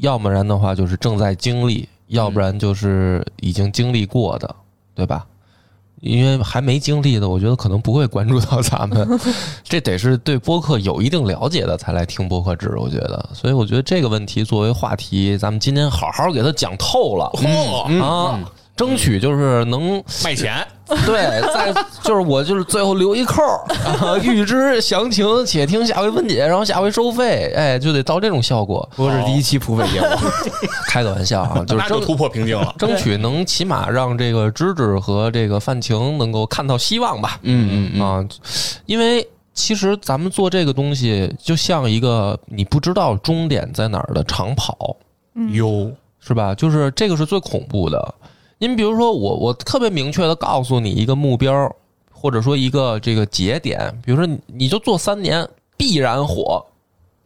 [0.00, 4.54] 要不然的话就是正在经历，要不然就是已经经历过的，
[4.94, 5.26] 对吧？
[6.00, 9.18] 因为还没经历的，我觉得可能不会关注到咱们，
[9.64, 13.30] 这得是对播客有一定了解的才来听播客制，我觉得。
[13.32, 18.38] 所以我觉得这个问题作为话题，咱们今天好好给它讲透了、嚯，啊，
[18.76, 20.66] 争取就是能卖钱，
[21.06, 23.40] 对，在就是我就是最后留一扣
[24.22, 28.88] 预知详情，且听下回分解，然后下回收费，哎，就得到这种效果。
[28.96, 30.06] 不是第一期付费节目，
[30.88, 32.74] 开个玩笑啊， 就是争那就突破瓶颈了。
[32.76, 37.38] 争取能起码让这个芝芝和这个范晴能够看到希望吧。
[37.42, 38.26] 嗯嗯啊，
[38.86, 44.96] 因为其实咱们做这个东西，就像一个你不知道终点在哪儿的长跑，
[45.52, 46.52] 哟，是吧？
[46.56, 48.14] 就是这个是最恐怖的。
[48.64, 51.70] 您比如说我，我特别明确的告诉你一个目标，
[52.10, 55.46] 或者说一个这个节点，比如说你你就做三年，
[55.76, 56.64] 必然火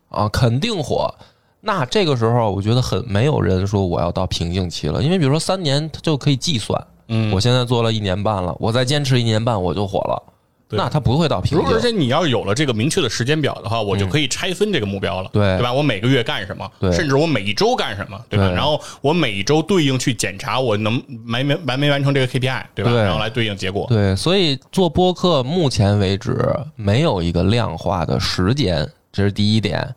[0.09, 1.15] 啊，肯定火。
[1.61, 6.87] 那这个时候，我觉得很没有人说我要到瓶颈期了，因为比如说三年，它就可以计算。
[7.07, 10.21] 嗯，我现在做了一年半了，我再坚持一年半，我就火了。
[10.69, 11.91] 对那它不会到瓶如果而且。
[11.91, 15.73] 你要有了这个明确的时间表的话，我就可以拆分这个目标了，对对吧？
[15.73, 18.47] 我每个月干什么，对甚至我每一周干什么，对吧？
[18.47, 22.93] 对然后我每一周对应去检查我能没没完没完成这个 KPI，对吧？
[22.93, 23.87] 对然后来对应结果。
[23.89, 26.39] 对，所以做播客目前为止
[26.77, 29.95] 没有一个量化的时间，这是第一点。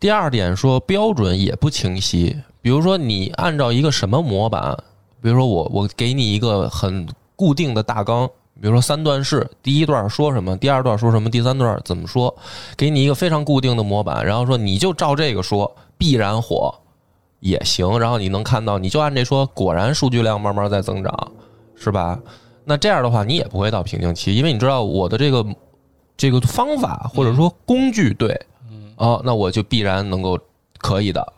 [0.00, 4.76] 第二点说标准也不清晰，比如说你按照一个什么模板，
[5.22, 8.28] 比如说我我给你一个很固定的大纲，
[8.60, 12.34] 比如说三段式，第一段说什么，第二段说什么，第三段怎么说，
[12.76, 16.74] 给你一个非常固定的模板，然后说你就照这个说，必然火
[17.40, 21.32] 也行，然后你能看到，你就按这说，果然数据量慢慢在增长，
[21.76, 22.18] 是吧？
[22.64, 25.46] 那这样的话，你也不会到瓶颈期，因为你知道我的这个
[26.16, 28.32] 这个方法或者说工具对，
[28.96, 30.38] 啊，那我就必然能够
[30.78, 31.32] 可以的。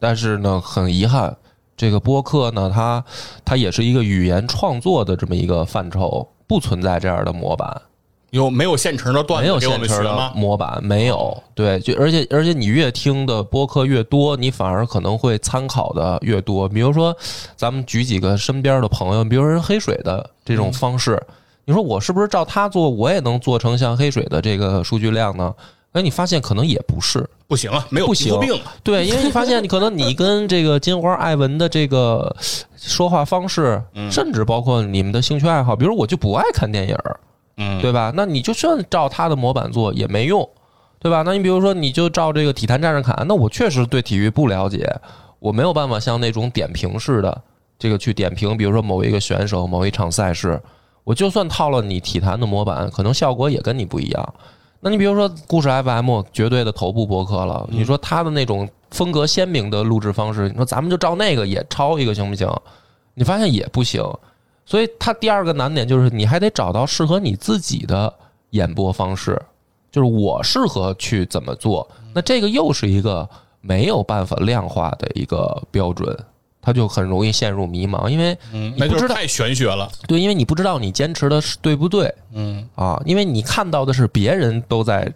[0.00, 1.36] 但是呢，很遗憾，
[1.76, 3.04] 这个播客呢，它
[3.44, 7.82] 它也是一个语言创作的这么一个范畴，不存在这样的模板。
[8.30, 10.32] 有没有现成的段没有子给我现成的？
[10.34, 11.40] 模板，没有。
[11.54, 16.68] 对，就而且而且你越听的播客越多，你反而可能会参考的越多。
[16.68, 17.16] 比如说，
[17.54, 21.22] 咱们举几个身边的朋友，比如说黑水的这种方式，
[21.64, 25.54] 你说我是不是照他做，我也能做成像黑水的这个数据量呢？
[25.94, 28.74] 哎，你发现可能也不是，不行啊，没有不行病啊。
[28.82, 32.34] 对，因为你发现你可能你跟这个金花、艾文的这个
[32.76, 33.80] 说话方式，
[34.10, 37.20] 甚至包括你们的兴趣爱好，比如我就不爱看电影儿，
[37.58, 38.12] 嗯，对吧？
[38.14, 40.46] 那你就算照他的模板做也没用，
[40.98, 41.22] 对吧？
[41.22, 44.92] 那你比如说，你就照这个体坛战士侃，那我确实对体育不了解，
[45.38, 47.40] 我没有办法像那种点评式的
[47.78, 50.60] 这个去点评，比如说某一个选手、某一场赛事，
[51.04, 54.34] 我就算套了你体坛的模板，可能效果也跟你不一样。
[54.84, 62.46] 那你比如说故事 FM 绝对的头部博客了，你说他的那种风格鲜明的录制方式，你说咱们就照那个也抄一个行不行？
[63.14, 64.04] 你发现也不行。
[64.66, 68.12] 所以它第二个难点就是你还得找到适合你自己的
[68.50, 69.40] 演播方式，
[69.90, 71.88] 就是我适合去怎么做。
[72.12, 73.26] 那这个又是一个
[73.62, 76.14] 没有办法量化的一个标准，
[76.64, 79.90] 它就很容易陷入迷茫，因为嗯，你不知道那就是太玄学了。
[80.08, 85.12] 对，因为你不知道你坚持的是对不对嗯，啊，因为你看到的是别人都在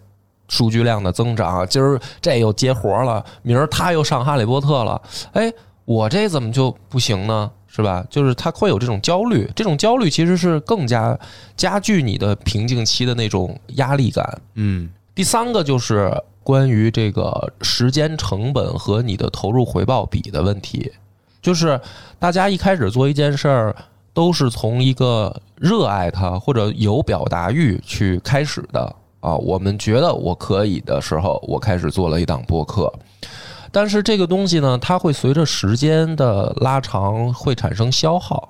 [0.47, 5.01] 数据量的增长，今儿这又接活了，明儿他又上哈利波特了，
[5.33, 5.51] 哎，
[5.85, 7.49] 我这怎么就不行呢？
[7.71, 8.03] 是吧？
[8.09, 11.17] 就是他会有这种焦虑，这种焦虑其实是更加
[11.55, 14.41] 加剧你的瓶颈期的那种压力感。
[14.55, 16.11] 嗯第三个就是
[16.43, 20.91] 关于这个时间成本和你的投入回报比的问题，
[21.41, 21.79] 就是
[22.17, 23.75] 大家一开始做一件事儿，
[24.13, 29.35] 都是从一个热爱它或者有表达欲去开始的啊。
[29.35, 32.91] 我们觉得我可以的时候，我开始做了一档播客，
[33.71, 38.49] 但是这个东西呢，它会随着时间的拉长会产生消耗。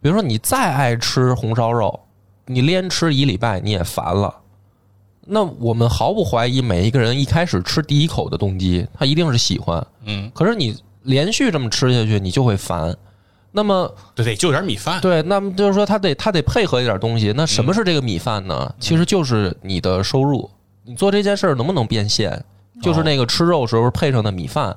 [0.00, 1.98] 比如说，你再爱吃红烧肉，
[2.46, 4.32] 你连吃一礼拜你也烦了。
[5.26, 9.84] 那我们毫不怀疑，每一个人一开始吃第一口的动机，他一定是喜欢。
[10.04, 10.74] 嗯，可是你
[11.08, 12.94] 连续这么吃下去，你就会烦。
[13.50, 15.00] 那么，对对，就点米饭。
[15.00, 17.32] 对，那么就是说，他得他得配合一点东西。
[17.34, 18.74] 那什么是这个米饭呢？
[18.78, 20.48] 其实就是你的收入。
[20.84, 22.44] 你做这件事儿能不能变现？
[22.82, 24.76] 就是那个吃肉时候配上的米饭，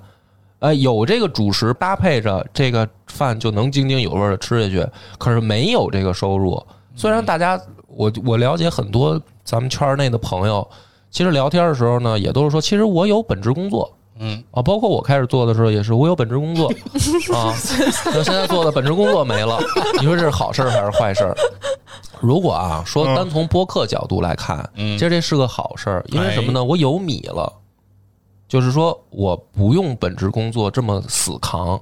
[0.60, 4.88] 呃，有这个主食搭配着这个饭就能津津有味的吃下去。
[5.20, 6.65] 可是没有这个收入，
[6.96, 10.67] 虽然大家我我了解很多咱们圈内的朋友，
[11.12, 13.98] 其实聊天的时候呢，也都是说，其实我有本职工作。
[14.24, 16.68] 嗯啊，包括我开始做的时候也是，我有本职工作
[17.36, 17.54] 啊，
[18.06, 19.60] 那现在做的本职工作没了，
[20.00, 21.36] 你说这是好事儿还是坏事儿？
[22.20, 26.64] 如果啊说单从播客角度来看，嗯其实这是个好事儿，因为什么呢？
[26.64, 27.52] 我有米了，
[28.48, 31.80] 就是说我不用本职工作这么死扛，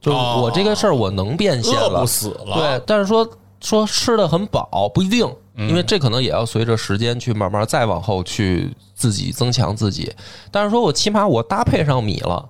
[0.00, 2.54] 就是我这个事儿我能变现了饿不，死了。
[2.54, 3.28] 对，但是说
[3.60, 10.12] 说吃的很饱不一定，嗯因为这可能也要随着时间去慢慢再往后去自己增强自己。
[10.50, 12.48] 但是说我起码我搭配上米了，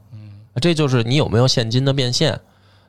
[0.60, 2.40] 这就是你有没有现金的变现。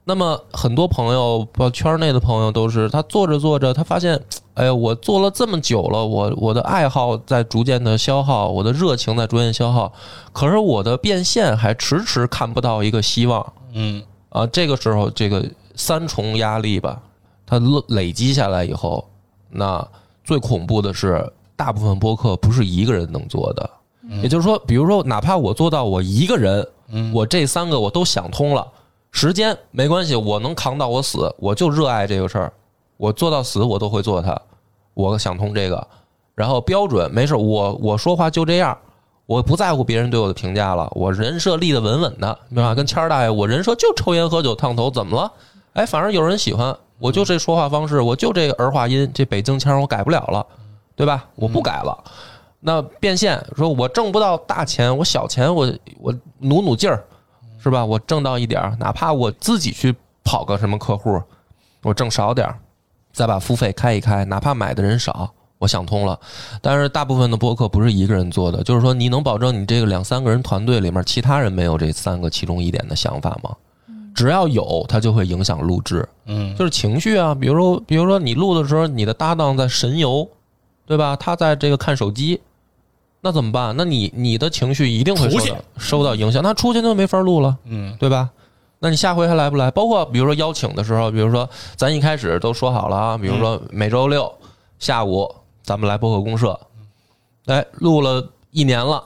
[0.04, 4.20] 那么很多朋友，包括圈内的朋友，都是他做着做着，他发现，
[4.56, 9.94] 哎呀，我做了这么久了，我我的爱好在逐渐的消耗，我的热情在逐渐消耗，
[10.34, 13.54] 可是我的变现还迟迟看不到一个希望。
[13.74, 15.46] 嗯啊，这个时候这个
[15.76, 17.00] 三重压力吧，
[17.46, 19.08] 它累累积下来以后，
[19.52, 19.88] 那
[20.32, 23.70] 最恐怖的是，大部分播客不是一个人能做的。
[24.24, 26.66] 也就是说，比如说，哪怕我做到我一个人，
[27.14, 28.66] 我这三个我都想通了，
[29.12, 32.54] 时间没关系，我能扛到我死，我就热爱这个事儿，
[32.96, 34.42] 我做到死我都会做它，
[34.94, 35.86] 我想通这个，
[36.34, 38.78] 然后标准没事，我我说话就这样，
[39.26, 42.74] 我不在乎别人对我的评价了，我人设立得稳稳的，对吧？
[42.74, 45.30] 跟谦儿大爷，我人设就抽烟喝酒烫头，怎么了？
[45.74, 50.46] 哎，反正有人喜欢，我就这说话方式，我就这儿化音，这北京腔我改不了了，
[50.96, 51.26] 对吧？
[51.34, 51.98] 我不改了。
[52.60, 57.04] 那变现说，我挣不到大钱，我小钱我我努努劲儿，
[57.58, 57.84] 是吧？
[57.84, 61.20] 我挣到一点儿，哪怕我自己去跑个什么客户，
[61.82, 62.60] 我挣少点儿，
[63.12, 66.20] 再把付费开一开，哪怕买的人少，我想通了。
[66.62, 73.56] 但是大部分的播客不是一个人做的，就是说你能保证你这个两三个人团队里面，其他人没有这三个其中一点的想法吗？
[74.14, 76.08] 只要有，它就会影响录制。
[76.26, 80.28] 嗯，就是情绪啊，比如说，比如说你录的时候，你的搭档在神游，
[80.86, 81.16] 对吧？
[81.16, 82.40] 他在这个看手机，
[83.22, 83.76] 那怎么办？
[83.78, 88.30] 那你你的情绪一定会受到受到影响，那出去就没法录了，嗯，对吧？
[88.80, 89.70] 那你下回还来不来？
[89.70, 94.34] 包括比如说邀请的时候，比如说咱一开始都说好了啊，比如说每周六
[94.80, 96.60] 下午咱们来播客公社，
[97.46, 99.04] 哎，录了一年了，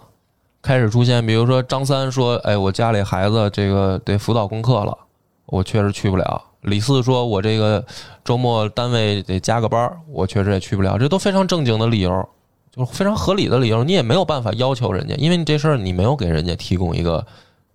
[0.66, 4.98] 开始出现，比如说张三说，哎，我家里孩子这个得辅导功课了，
[5.46, 6.42] 我确实去不了。
[6.62, 7.86] 李四说，我这个
[8.24, 12.28] 周末单位得加个班儿，我确实也去不了，这都非常正经的理由，
[12.76, 17.24] 就是非常合理的理由，你也没有办法要求人家，因为你这事儿你没有给人家提供一个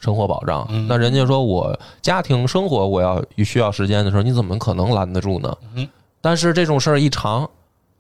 [0.01, 0.69] 生活保障。
[0.89, 5.57] 那人家说我家庭生活我要需要时间的时候，你怎么可能拦得住呢？
[5.77, 5.89] 嗯
[6.21, 7.49] 但是这种事儿一长，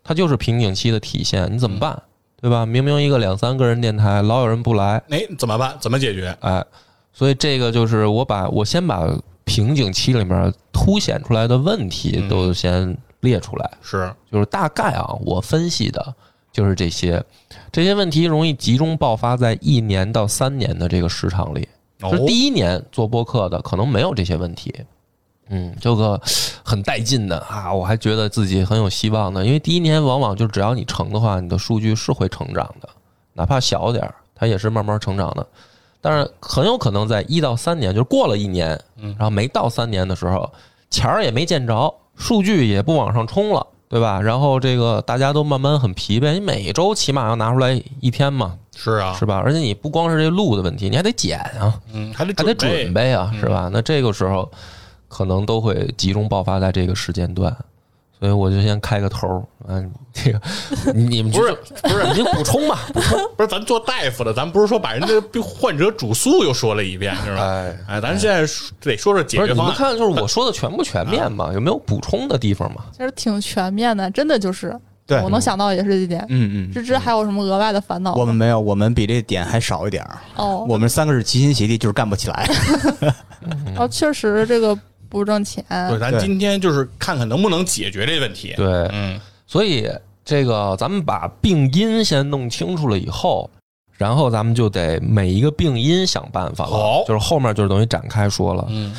[0.03, 2.03] 它就是瓶颈期的体现，你怎么办？
[2.41, 2.65] 对吧？
[2.65, 5.77] 明明一个两三个人电台，老有人不来，哎，怎么办？
[5.81, 6.37] 怎么解决？
[6.41, 6.65] 哎，
[7.13, 9.07] 所以这个就是我把我先把
[9.45, 16.15] 瓶颈期里面凸显出来的问题都先列出来，是，就是大概啊，我分析的
[16.53, 17.23] 就是这些，
[17.71, 21.69] 这些问题容易集中爆发在一年到三年的这个时长里。
[22.03, 24.75] 哦就是第一年做播客的可能没有这些问题，
[25.51, 26.21] 嗯，这个
[26.63, 32.89] 很带劲的啊，我还觉得自己很有希望呢，因为第一年往往就只要你成的话，你的数据是会成长的，
[33.35, 35.47] 哪怕小点儿，它也是慢慢成长的。
[36.01, 40.51] 但是很有可能在一到三年，就是过了一年，然后没到三年的时候，
[40.89, 44.19] 钱儿也没见着，数据也不往上冲了，对吧？
[44.19, 49.43] 然后这个大家都慢慢很疲惫，你每周起码要拿出来一天嘛，是啊，是吧？
[49.45, 53.69] 而且你不光是这录的问题，你还得剪啊，嗯，还得还得准备啊，是吧？
[53.71, 54.51] 那这个时候
[55.11, 57.55] 可能都会集中爆发在这个时间段，
[58.19, 60.41] 所以我就先开个头儿，嗯，这个
[60.95, 63.19] 你你们不是不是，你补充吧， 补充。
[63.37, 67.43] 不是咱做大夫的，咱不是说把人家病患者主诉又说了一遍，是吧？
[67.43, 69.57] 哎哎，咱现在说得说说解决方案。
[69.57, 71.53] 你们看，就是我说的全不全面嘛？
[71.53, 72.85] 有没有补充的地方嘛？
[72.93, 76.25] 其实挺全面的，真的就是对我能想到也是这点。
[76.29, 78.15] 嗯嗯，芝芝还有什么额外的烦恼？
[78.15, 80.19] 我们没有，我们比这点还少一点儿。
[80.37, 82.47] 哦，我们三个是齐心协力，就是干不起来。
[83.65, 84.79] 然 后确实这个
[85.11, 88.55] 不挣钱，对，咱今天就是看看能不能解决这问题。
[88.57, 89.87] 对，嗯，所以
[90.25, 93.51] 这个咱们把病因先弄清楚了以后，
[93.99, 96.71] 然后咱们就得每一个病因想办法了。
[96.71, 98.65] 好就是后面就是等于展开说了。
[98.69, 98.95] 嗯，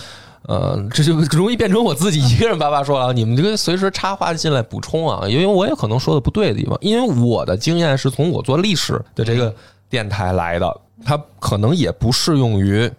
[0.47, 9.56] 呃，这就容易变成我自己一个人叭叭说了啊，你们这个随时插话进来补充啊，因为我也可能说的不对的地方，因为我的经验是从我做历史的这个
[9.89, 12.91] 电台来的，它可能也不适用于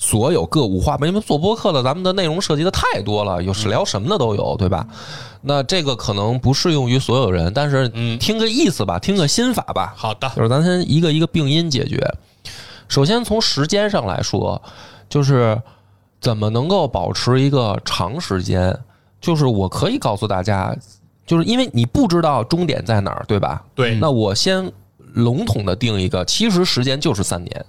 [0.00, 4.86] 所有各五花因为做播客的咱们的内容涉及的太多了，有是聊什么的都有，对吧？
[5.42, 12.00] 那这个可能不适用于所有人，但是嗯听个意思吧，听个心法吧，好的，就是咱先一个一个病因解决。
[12.86, 14.62] 首先从时间上来说，
[15.08, 15.60] 就是
[16.20, 18.78] 怎么能够保持一个长时间？
[19.20, 20.72] 就是我可以告诉大家，
[21.26, 23.64] 就是因为你不知道终点在哪儿，对吧？
[23.74, 24.70] 对，那我先
[25.12, 27.66] 笼统的定一个，其实时间就是三年，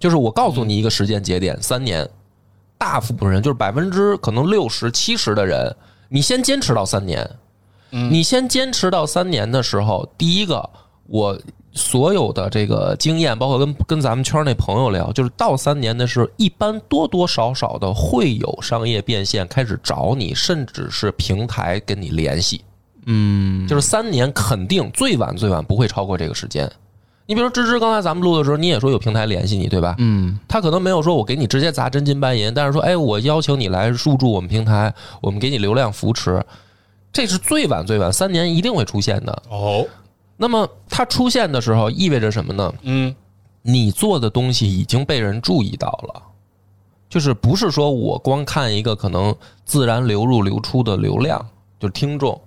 [0.00, 2.08] 就是我告诉你一个时间节点，三年。
[2.76, 5.76] 大部分人就是百分之可能六十七十的人，
[6.08, 7.30] 你先坚持到三年，
[7.90, 10.66] 你先坚持到三年的时候，第一个
[11.06, 11.38] 我
[11.72, 22.64] 所有的这个经验，包括跟跟咱们圈内朋友聊，就是到三年的时候，一般多多少少的会有商业变现开始找你，甚至是平台跟你联系。
[23.04, 26.66] 嗯，就是三年肯定最晚最晚不会超过这个时间。
[27.30, 29.94] 你比如说芝芝，刚才咱们录的时候，你也说有平台联系你，对吧？
[29.98, 36.44] 嗯，他可能没有说我给你直接砸真金白银，但是说，哎，我邀请你来入驻我们平台，我们给你流量扶持，
[37.12, 39.42] 这是最晚最晚三年一定会出现的。
[39.48, 39.86] 哦，
[40.36, 42.74] 那么它出现的时候意味着什么呢？
[42.82, 43.14] 嗯，
[43.62, 46.20] 你做的东西已经被人注意到了，
[47.08, 49.32] 就是不是说我光看一个可能
[49.64, 51.46] 自然流入流出的流量，
[51.78, 52.40] 就是听众，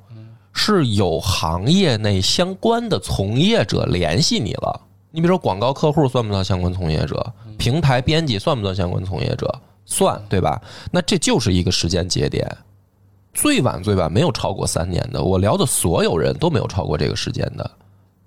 [0.54, 4.82] 是有行业内相关的从业者联系你了。
[5.12, 7.34] 你比如说广告客户算不算相关从业者？
[7.58, 9.54] 平台编辑算不算相关从业者？
[9.86, 10.62] 算，对吧？
[10.92, 12.50] 那这就是一个时间节点。
[13.34, 17.70] 最晚最晚没有超过三年的，我聊的所有人都没有超过这个时间的，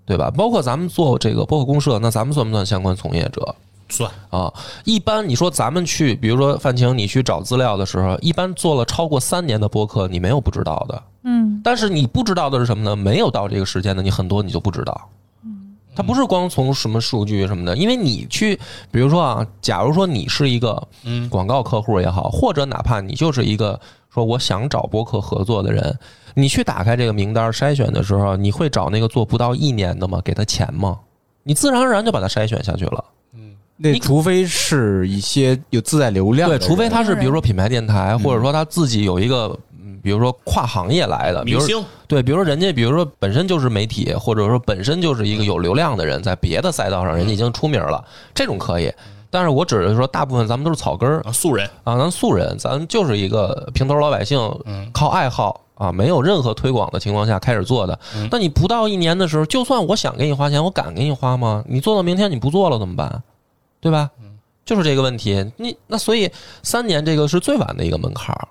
[0.04, 0.30] 对吧？
[0.30, 3.54] 包括咱们做这个播客公社，那咱们算不算相关从业者
[3.88, 4.52] 算，啊？
[4.84, 12.94] 一般你说咱们去，比如说范晴，你去找资料的时候，一般做了超过三年的播客，你没有不知道的，嗯但是你不知道的是什么呢？
[12.94, 15.10] 没有到这个时间的，你很多你就不知道。
[15.44, 18.54] 嗯它不是光从什么数据什么的，因为你去，
[18.90, 23.80] 比如说啊，假如说你是一个嗯广告客户也好，或者哪怕你就是一个
[24.12, 25.98] 说我想找播客合作的人，
[26.34, 30.20] 你去打开这个名单筛选的时候，你会找那个做不到一年的吗？
[30.22, 30.98] 给他钱吗？
[31.42, 33.04] 你自然而然就把他筛选下去了。
[33.32, 39.75] 嗯那除非是一些有自带流量对，除非他是比如说品牌电台，或者说他自己有一个，嗯
[40.06, 48.88] 比如说跨行业来的，比如明星对，比如说人家，比如说本身就是媒体，或者说本身就是一个有流量的人，在别的赛道上人家已经出名了，这种可以。
[49.30, 58.28] 但是我指的是说，大部分咱们都是草根儿啊，素人，啊，咱素人，咱就是一个平头老百姓，嗯靠爱好啊，没有任何推广的情况下开始做的嗯。
[58.30, 61.64] 那你不到一年的时候，就算我想给你花钱，我敢给你花吗？
[61.66, 63.20] 你做到明天你不做了怎么办？
[63.80, 64.08] 对吧？
[64.64, 65.52] 就是这个问题。
[65.56, 66.30] 你那所以
[66.62, 68.48] 三年这个是最晚的一个门槛儿。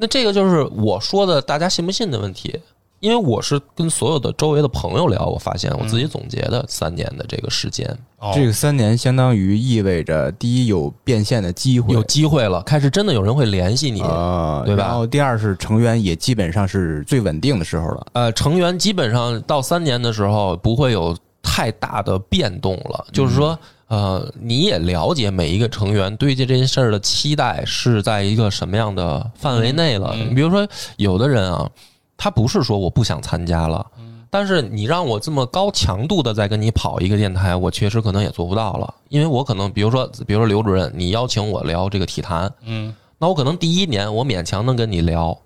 [0.00, 2.58] 那这个就是我说的大家信不信的问题。
[2.98, 7.88] 因为我是跟所有的周围的朋友聊，我发现我自己总结的三年的这个时间，
[8.18, 14.02] 哦这个三年相当于意味着，第一有变现的机会，有机会了，开始真的有人会联系你。
[14.02, 18.06] 啊，对吧然后第二是成员也基本上是最稳定的时候了。
[18.12, 23.58] 呃，成员基本上到三年的时候不会有太大的变动了，就是说，
[23.90, 30.12] 呃，你也了解每一个成员对这件事儿的期待是在一个什么样的范围内了。
[30.14, 30.64] 嗯你比如说，
[30.96, 31.68] 有的人啊，
[32.16, 33.84] 他不是说我不想参加了。
[34.30, 45.36] 但是你让我这么高强度的再跟你跑一个电台，我确实可能也做不到了，因为我可能比如说，比如说刘主任，你邀请我聊这个体坛，嗯那我可能第一年我勉强能跟你聊，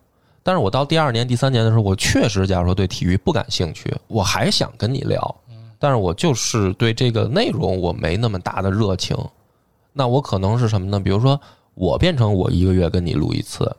[0.43, 5.35] 但是我到第二年、第三年的时候，我确实假如说对体育不感兴趣，我还想跟你聊，
[5.85, 9.15] 但是我就是对这个内容我没那么大的热情，
[9.93, 10.99] 那我可能是什么呢？
[10.99, 11.39] 比如说
[11.75, 13.71] 我变成我一个月跟你录一次，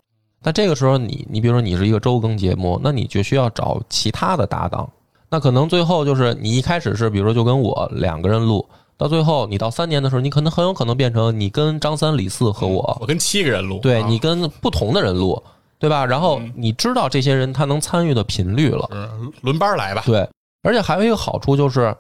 [0.44, 4.88] 那这个时候你你比如说你是一个周更节目，那你就需要找其他的搭档，
[5.32, 8.64] 那可能最后就是你一开始是比如说就跟我两个人录。
[8.98, 15.42] 到最后，你到三年的时候，你可能很有可能变成你跟张三、李四和我，我跟七个人录，啊对你跟不同的人录，
[15.80, 16.06] 对吧？
[16.06, 20.30] 然后你知道这些人他能参与的频率了，是轮班来吧，对。
[20.66, 21.96] 而且还有一个好处就是，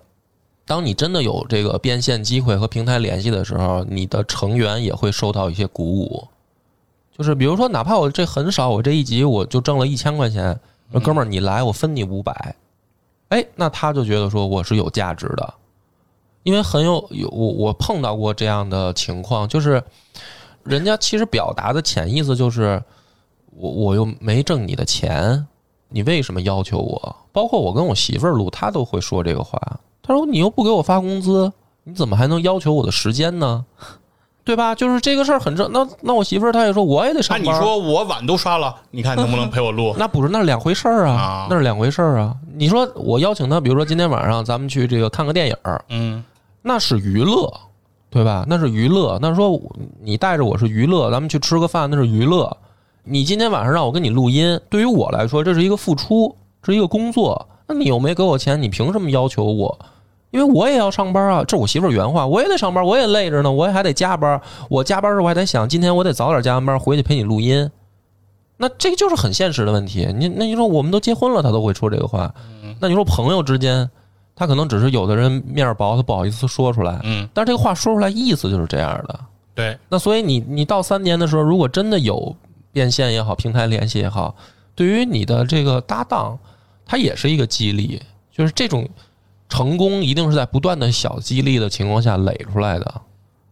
[0.65, 6.27] 当你真的有这个变现机会和平台联系的时候，你的成员也会受到一些鼓舞。
[7.15, 10.59] 就是比如说，哪怕我这很少，我这一集我就挣了一千块钱，
[10.91, 12.55] 说哥们儿你来，我分你五百，
[13.29, 15.53] 哎，那他就觉得说我是有价值的，
[16.41, 19.81] 因为很有有我我碰到过这样的情况，就是
[20.63, 22.83] 人家其实表达的潜意思就是
[23.55, 25.47] 我我又没挣你的钱，
[25.89, 27.15] 你为什么要求我？
[27.31, 29.59] 包括我跟我媳妇儿录，她都会说这个话。
[30.01, 31.51] 她说你又不给我发工资，
[31.83, 33.65] 你怎么还能要求我的时间呢？
[34.43, 34.75] 对吧？
[34.75, 35.71] 就是这个事儿很正。
[35.71, 37.45] 那那我媳妇儿她也说我也得上班。
[37.45, 39.95] 那你说我碗都刷了，你看能不能陪我录？
[39.97, 42.35] 那不是，那是两回事儿啊啊，那是两回事儿啊。
[42.53, 46.23] 你说我邀请她，比如说今天晚上咱们去这个看个电影儿，嗯
[46.61, 47.51] 那是娱乐，
[48.11, 48.45] 对吧？
[48.47, 49.17] 那是娱乐。
[49.19, 49.59] 那说
[49.99, 52.55] 你带着我是娱乐，咱们去吃个饭，那是娱乐。
[53.07, 57.47] 你今天晚上让我跟你录音，对于我来说这是一个付出，这是一个工作。
[57.67, 59.79] 那你又没给我钱，你凭什么要求我？
[60.31, 64.41] 因为我也要上班啊，这是我媳妇儿原话，我也得上班，我也累着呢，我也还得加班。
[64.69, 67.69] 我加班时候我还得想，今天我得早点加完班回去陪你录音。
[68.57, 70.07] 那这个就是很现实的问题。
[70.17, 72.33] 你那你说我们都结婚了，他都会说这个话。
[72.79, 73.89] 那你说朋友之间，
[74.35, 76.99] 他可能只是有的人面儿薄，他不好意思说出来。
[77.03, 79.19] 嗯，但是这个话说出来，意思就是这样的。
[79.53, 82.35] 对，那所以你你到三年的时候，如果真的有
[82.75, 84.35] 变现也好，平台联系也好，
[84.75, 86.37] 对于你的这个搭档，
[86.85, 88.01] 它也是一个激励。
[88.33, 88.85] 就是这种
[89.47, 93.01] 成功一定是在不断的小激励的情况下垒出来的。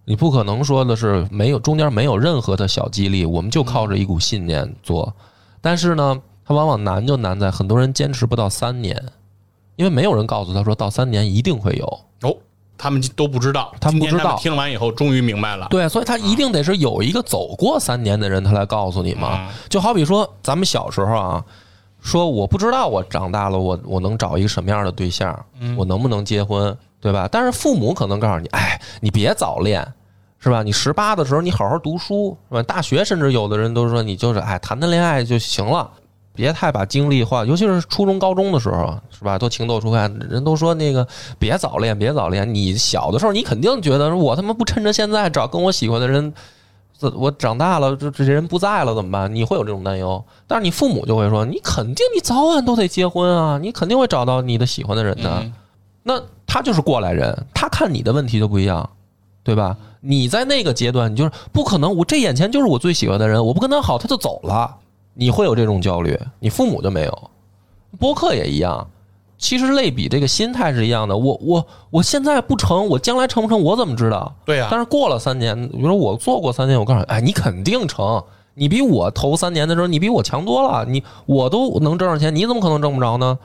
[0.04, 5.14] 你不可能说的是没有中间没有任何的小激励，我们就靠着一股信念做。
[5.62, 9.02] 但是呢，它往往难就难在很多人坚持不到三年，
[9.78, 12.00] 因为没有人告诉他说到三年一定会有。
[12.84, 19.28] 哦，他们都不知道，他们不知道听完以后终于明白了，对，所以他一定得是有一个走过三年的人，他来告诉你嘛。
[19.30, 21.46] 啊就好比说咱们小时候啊，
[22.02, 25.34] 说我不知道我长大了我我能找一个什么样的对象，
[25.78, 27.30] 我能不能结婚，对吧？
[27.32, 29.88] 但是父母可能告诉你，哎，你别早恋。
[30.40, 30.62] 是吧？
[30.62, 32.64] 你十八的时候，你好好读书，是吧？
[32.64, 35.90] 大学甚至有的人都说你就是哎谈谈恋爱就行了，
[36.34, 39.38] 别太把精力花，尤其是初中、高中的时候，是吧？
[39.38, 41.08] 都情窦初开，人都说那个
[41.40, 42.54] 别早恋，别早恋。
[42.54, 46.34] 你小的时候，你肯定觉得我他妈不趁着现在找跟我喜欢的人，
[47.00, 49.34] 这我长大了，这这人不在了怎么办？
[49.34, 55.40] 你会有这种担忧，但是你父母就会说，你肯定你早晚都得结婚啊，你肯定会找到你的喜欢的人的。
[55.42, 55.54] 嗯
[56.06, 58.90] 那他就是过来人，他看你的问题就不一样，
[59.42, 59.78] 对吧？
[60.02, 64.76] 你在那个阶段，你就是不可能，我这眼前就是我最喜欢的人，我不跟他好，他就走了，
[65.14, 67.30] 你会有这种焦虑，你父母就没有，
[68.00, 68.88] 播客也一样。
[69.38, 71.18] 其实类比这个心态是一样的。
[71.18, 74.34] 我我我现在不成，我将来成不成，我怎么知道？
[74.46, 78.24] 对呀、但是过了三年，比如说我做过三年，我告诉你，哎，你肯定成。
[78.56, 80.86] 你比我头三年的时候，你比我强多了。
[80.86, 83.38] 你我都能挣上钱，你怎么可能挣不着呢？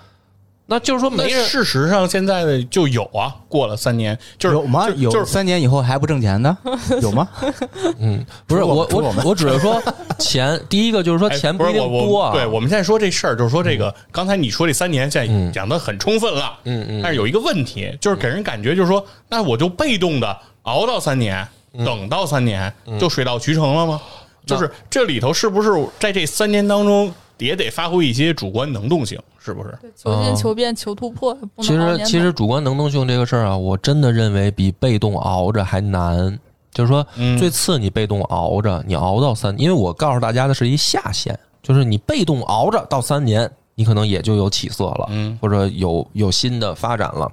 [0.70, 4.86] 那就是说，没事实上现在的就有啊，过了三年就是有吗？
[4.90, 6.54] 有就就是三年以后还不挣钱的，
[7.00, 7.26] 有吗？
[7.98, 9.82] 嗯，不是我我我只是说
[10.18, 23.98] 钱，第一个就是说哎钱一定不是我多对，我们现在说这事儿，就是说这个，刚才你说这三年，现在嗯讲的很充分了，嗯嗯但是有一个问题，就是给人感觉就是说，那我就被动的熬到三年，嗯等到三年，就水到渠成了吗？
[24.44, 29.18] 就是这里头是不是在这三年当中也得发挥一些主观能动性？
[29.48, 29.78] 是不是？
[29.80, 31.34] 对，求进、求变、求突破。
[31.56, 36.38] 其实其实主观能动性这个事儿啊，我真的认为比被动熬着还难。
[36.70, 47.32] 就是说，嗯最次你被动熬着，你熬到三，因为我告诉大家的是一下限，就是你被动熬着到三年，你可能也就有起色了，嗯或者有有新的发展了。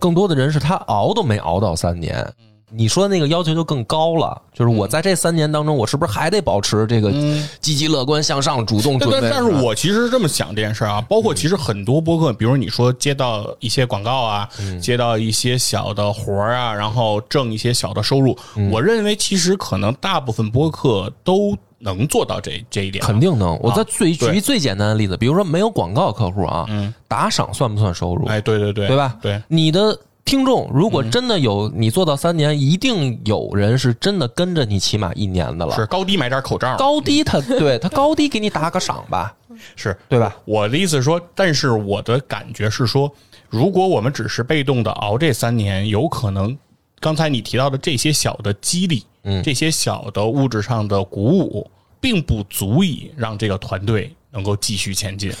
[0.00, 2.28] 更多的人是他熬都没熬到三年。
[2.72, 9.18] 嗯你说那个要求就更高了，就是我在这三年当中，我是不是还得保持这个嗯积极乐观向上、主动准备？
[9.20, 14.48] 但但但是我其实是这么想这件事儿啊，包括其实很多播客，比如你说接到一些广告啊，
[14.80, 18.38] 接到一些小的活儿啊，然后挣一些小的收入，
[18.70, 23.58] 我认为其实可能大部分播客都能做到这这一点，肯定能。
[23.60, 28.26] 我再最举一最简单的例子，比如说没有广告客户啊，嗯打赏算不算收入？
[28.26, 29.16] 哎，对对对，对吧？
[29.20, 35.74] 对，你的听众如果真的有你做到三年，一定有人是真的跟着你起码一年的了。
[35.74, 39.34] 是高低买点口罩，高低他 对他高低给你打个赏吧，
[39.74, 40.36] 是对吧？
[40.44, 43.12] 我的意思是说，但是我的感觉是说，
[43.48, 46.56] 如果我们只是被动的熬这三年，有可能
[47.00, 51.68] 刚才你提到的这些小的激励，嗯这些小的物质上的鼓舞，
[52.00, 55.32] 并不足以让这个团队能够继续前进。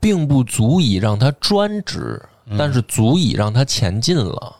[0.00, 2.22] 并不足以让他专职，
[2.56, 4.56] 但是足以让他前进了。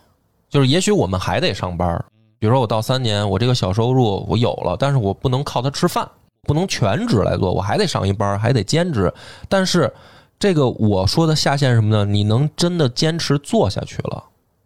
[0.50, 2.04] 就是也许我们还得上班，
[2.38, 6.08] 比如说我到三年，我这个小收入我有了，但是我不能靠它吃饭，
[6.42, 9.12] 不能全职来做，我还得上一班，还得兼职。
[9.48, 9.92] 但是
[10.38, 12.04] 这个我说的下限是什么呢？
[12.04, 14.24] 你能真的坚持做下去了，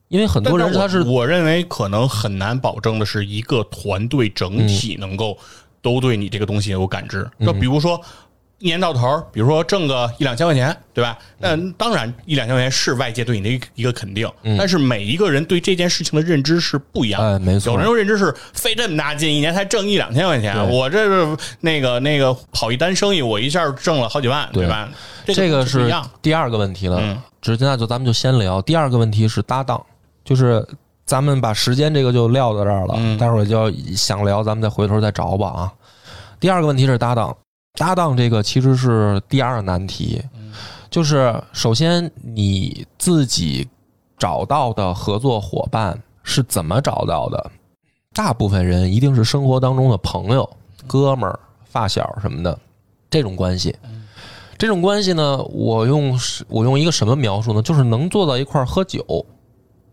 [0.08, 5.36] 因为很多人他是我我认为可能很难保证的是一个团队整体能够
[5.80, 7.28] 都对你这个东西有感知。
[7.38, 8.00] 嗯就比如说。
[8.62, 11.18] 一年到头，比如说挣个一两千块钱，对吧？
[11.38, 17.40] 那当然一两千块钱是外界对你的一个肯定，但是每一个人对这件事情的认知是不一样的。
[17.40, 24.88] 没错有人认知是费这么大劲，一年才挣一两千块钱，我这是那个那个跑一单生意，我一下挣了好几万，对对吧？
[25.26, 25.92] 这个是。
[26.22, 27.20] 第二个问题了嗯。
[27.40, 29.84] 直接那就咱们就先聊第二个问题是搭档，
[30.24, 30.64] 就是
[31.04, 35.72] 咱们把时间这个就撂到这儿了，嗯待会儿就要想聊，咱们再回头再找吧啊。
[36.38, 37.36] 第二个问题是搭档，
[37.74, 40.22] 搭档这个其实是第二难题，
[40.90, 43.66] 就是首先你自己
[44.18, 47.50] 找到的合作伙伴是怎么找到的？
[48.12, 50.48] 大部分人一定是生活当中的朋友、
[50.86, 52.58] 哥们儿、发小什么的
[53.08, 53.74] 这种关系。
[54.58, 56.16] 这种关系呢，我用
[56.48, 57.62] 我用一个什么描述呢？
[57.62, 59.24] 就是能坐到一块儿喝酒，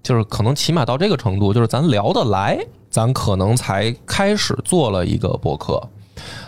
[0.03, 2.59] 就是可能起码到这个程度，就是咱聊得来，
[2.89, 5.81] 咱可能才开始做了一个博客。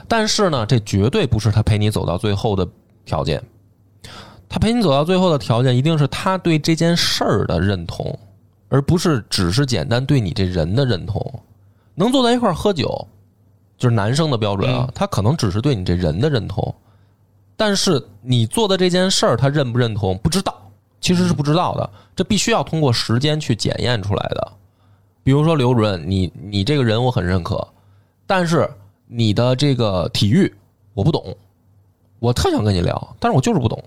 [0.07, 2.67] 但是呢，这绝对不是他陪你走到最后的
[3.05, 3.41] 条件。
[4.49, 8.17] 他陪你走到最后的条件，一定是他对这件事儿的认同，
[8.67, 11.41] 而不是只是简单对你这人的认同。
[11.95, 13.07] 能坐在一块儿喝酒，
[13.77, 16.73] 就是男生的标准啊，他可能只是对你这人的认同。
[17.55, 20.53] 但是你做的这件事儿，他认不认同不知道，
[20.99, 21.89] 其实是不知道的。
[22.13, 24.51] 这必须要通过时间去检验出来的。
[25.23, 27.65] 比如说刘主任，你你这个人我很认可，
[28.25, 28.69] 但是
[29.13, 30.51] 你的这个体育
[30.93, 31.35] 我不懂，
[32.19, 33.77] 我特想跟你聊，但是我就是不懂。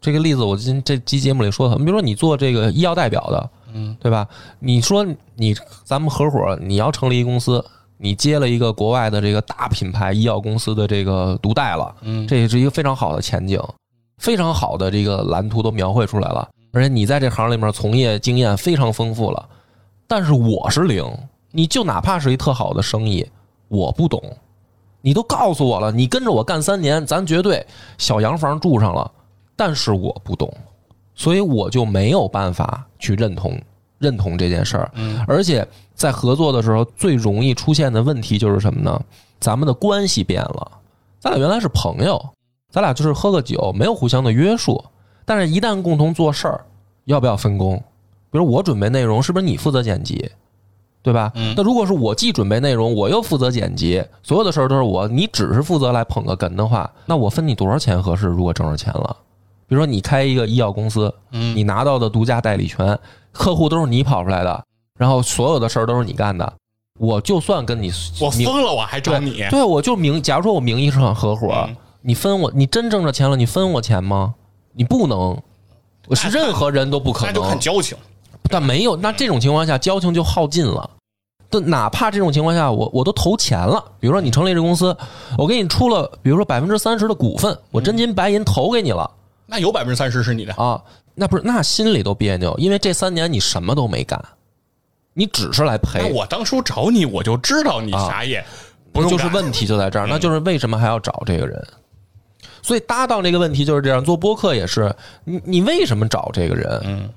[0.00, 4.26] 这个例子我今这期节目里说的，你比如说你做这个医药代表的，嗯，对吧？
[4.58, 5.54] 你说你
[5.84, 7.62] 咱们合伙，你要成立一公司，
[7.98, 12.26] 你接了一个国外的这个大品牌医药公司的这个独代了，嗯。
[12.26, 13.60] 这也是一个非常好的前景，
[14.16, 19.46] 非常好的这个蓝图都描绘出来了，而且你在这行里面从业经验非常丰富了，
[20.06, 21.04] 但是我是零，
[21.50, 23.26] 你就哪怕是一特好的生意，
[23.68, 24.22] 我不懂，
[25.06, 27.64] 你都告诉我了，你跟着我干三年，咱绝对
[27.96, 29.08] 小洋房住上了，
[29.54, 30.52] 但是我不懂，
[31.14, 33.56] 所以我就没有办法去认同
[33.98, 34.90] 认同这件事儿。
[35.28, 39.00] 而且在合作的时候，最容易出现的问题就是什么呢？
[39.38, 40.72] 咱们的关系变了，
[41.20, 42.20] 咱俩原来是朋友，
[42.72, 44.84] 咱俩就是喝个酒，没有互相的约束，
[45.24, 46.64] 但是一旦共同做事儿，
[47.04, 47.76] 要不要分工？
[48.28, 50.28] 比如我准备内容，是不是你负责剪辑？
[51.06, 51.30] 对吧？
[51.56, 58.26] 那如果是我既准备内容，我又负责剪辑，所有的事儿都是我，你只是负责来捧个哏的话，那我分你多少钱合适？
[58.26, 59.16] 如果挣着钱了，
[59.68, 62.98] 比如说你开一个医药公司，嗯你拿到的独家代理权，
[63.30, 64.64] 客户都是你跑出来的，
[64.98, 66.52] 然后所有的事儿都是你干的。
[66.98, 74.34] 我就算跟你我疯了，我还找你，对，我就名，假如说我名义上合伙，嗯你分我，你真挣着钱了，你分我钱吗？
[74.72, 75.40] 你不能，
[76.08, 77.60] 我是任何人都不可能那就看能。
[77.60, 77.96] 交情。
[78.48, 80.88] 但没有，那这种情况下，交情就耗尽了。
[81.48, 84.96] 但哪怕这种情况下，我我都投钱了，比如说你成立这公司，
[85.38, 89.10] 我给你出了，比如说百分之三十的股份，我真金白银投给你了
[89.46, 90.82] 那有百分之三十是你的，啊，
[91.14, 94.20] 那不是那心里都别扭，因为这三年你什么都没干，
[95.14, 96.12] 你只是来那赔。
[96.12, 98.44] 我当初找你，我就知道你啥也
[98.92, 101.64] 不用干就是问题就在这儿，那就是为什么还要找这个人？
[102.60, 104.92] 所以搭档这个问题就是这样，做播客也是，
[105.22, 106.80] 你你为什么找这个人？
[106.84, 107.08] 嗯，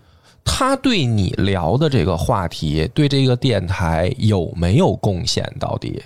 [0.52, 5.48] 他对你聊的这个话题，对这个电台有没有贡献？
[5.60, 6.02] 到底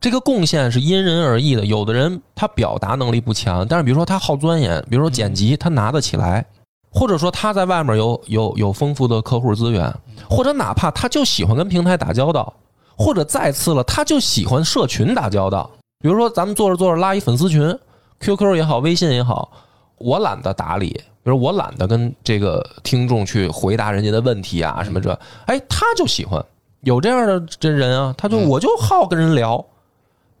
[0.00, 1.64] 这个贡献是因人而异的。
[1.64, 6.44] 有的人他表达能力不强，但是比如说他好钻研，比如说剪辑，他拿得起来，
[6.90, 9.94] 或者说他在外面有有有丰富的客户资源，
[10.28, 12.52] 或者哪怕他就喜欢跟平台打交道，
[12.96, 15.70] 或者再次了，他就喜欢社群打交道。
[16.00, 17.78] 比如说咱们做着做着拉一粉丝群
[18.18, 19.52] ，QQ 也好，微信也好，
[19.98, 25.10] 我懒得打理，比如我懒得跟这个听众去回答人家的问题啊什么这，
[25.46, 26.44] 哎，他就喜欢
[26.82, 29.64] 有这样的这人啊，他就我就好跟人聊，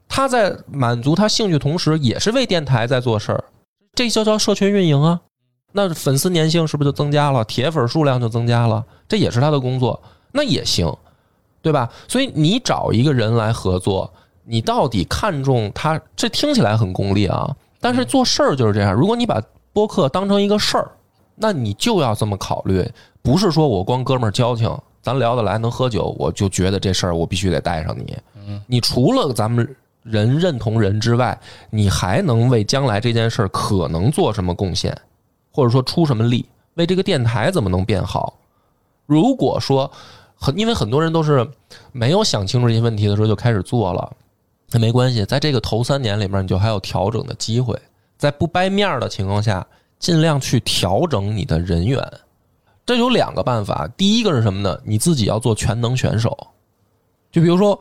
[0.06, 3.44] 他在满足他兴趣同时，也是为电台在做事儿，
[3.94, 5.22] 这就叫社群运营啊。
[5.72, 7.42] 那粉丝粘性是不是就增加了？
[7.46, 10.00] 铁粉数量就增加了，这也是他的工作，
[10.32, 10.94] 那也行，
[11.62, 11.90] 对吧？
[12.06, 14.12] 所以你找一个人来合作，
[14.44, 15.98] 你到底看重他？
[16.14, 18.92] 这听起来很功利啊，但是做事儿就是这样。
[18.92, 19.42] 如果你把
[19.74, 20.90] 播客当成一个事儿，
[21.34, 28.16] 那你就要这么考虑，不是说我光哥们儿交情，咱聊得来能喝酒，我就觉得这事儿我必须得带上你。
[28.66, 31.38] 你除了咱们人认同人之外，
[31.70, 34.96] 你还能为将来这件事儿可能做什么贡献，
[35.50, 38.34] 或者说出什么力，为这个电台怎么能变好？
[39.06, 39.90] 如果说
[40.36, 41.46] 很，因为很多人都是
[41.90, 44.12] 没有想清楚这些问题的时候就开始做了，
[44.70, 47.76] 那没关系，在这个头三年里面，你就还有调整的机会，
[48.24, 49.66] 在不掰面儿的情况下，
[49.98, 52.02] 尽量去调整你的人员。
[52.86, 54.80] 这有两个办法，第一个是什么呢？
[54.82, 56.34] 你自己要做全能选手，
[57.30, 57.78] 就比如说。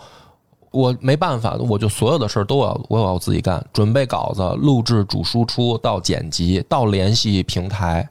[0.72, 8.10] 我没办法，我就所有的事儿都要我要自己干，准备稿子、录制、主输出到剪辑到联系平台，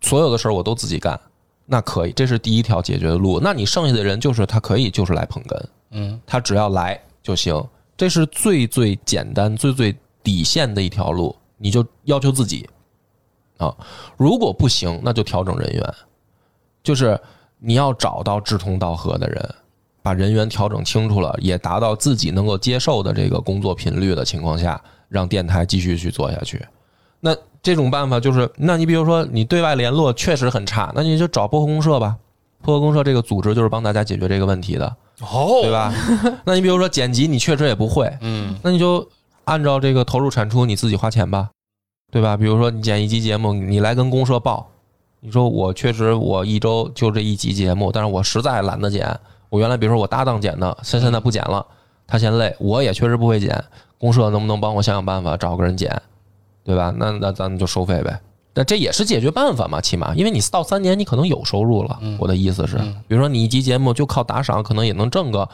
[0.00, 1.20] 所有的事儿我都自己干，
[1.66, 3.38] 那可以，这是第一条解决的路。
[3.38, 7.62] 那你剩下的人就是他可以就是来捧哏，嗯，他只要来就行，
[7.98, 12.68] 这是最最简单、最最底线的一条路，你就要求自己
[13.58, 13.72] 啊。
[14.16, 15.94] 如果不行，那就调整人员，
[16.82, 17.20] 就是
[17.58, 19.54] 你要找到志同道合的人。
[20.02, 26.66] 把人员调整清楚了，也达到自己能够接受的这个工作频率的情况下，让电台继续去做下去。
[27.20, 32.16] 那这种办法就是，那你比如说你对外联络确实很差，那你就找播客公社吧。
[32.62, 34.86] 播客公社这个组织就是帮大家解决这个问题的，
[35.20, 35.70] 哦，对？
[35.70, 35.92] 吧？
[36.46, 39.06] 那你比如说剪辑，你确实也不会，嗯那你就
[39.44, 41.50] 按照这个投入产出，你自己花钱吧，
[42.12, 42.36] 对吧？
[42.36, 44.68] 比如说你剪一集节目，你来跟公社报，
[45.20, 49.18] 你说我确实我一周就这一集节目，但是我实在懒得剪。
[49.48, 51.66] 我原来比如说我搭档剪的，现现在不剪了，
[52.06, 53.64] 他嫌累，我也确实不会剪，
[53.98, 56.00] 公社能不能帮我想想办法找个人剪，
[56.62, 56.94] 对吧？
[56.96, 58.20] 那那咱们就收费呗。
[58.52, 62.00] 那这也是解决办法嘛，起码因为你到三年你可能有收入了。
[62.18, 62.76] 我的意思是，
[63.06, 65.48] 比如说你一集节目就靠打赏，可能也能挣个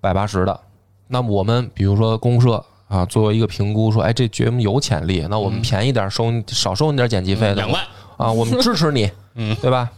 [0.00, 0.60] 百八十的。
[1.08, 7.82] 那么我们比如说公社啊，作为一个评估说，哎，这节目有潜力，那我们便宜点收，少收你点剪辑费的两万，
[8.16, 9.90] 啊，我们支持你，嗯，对吧？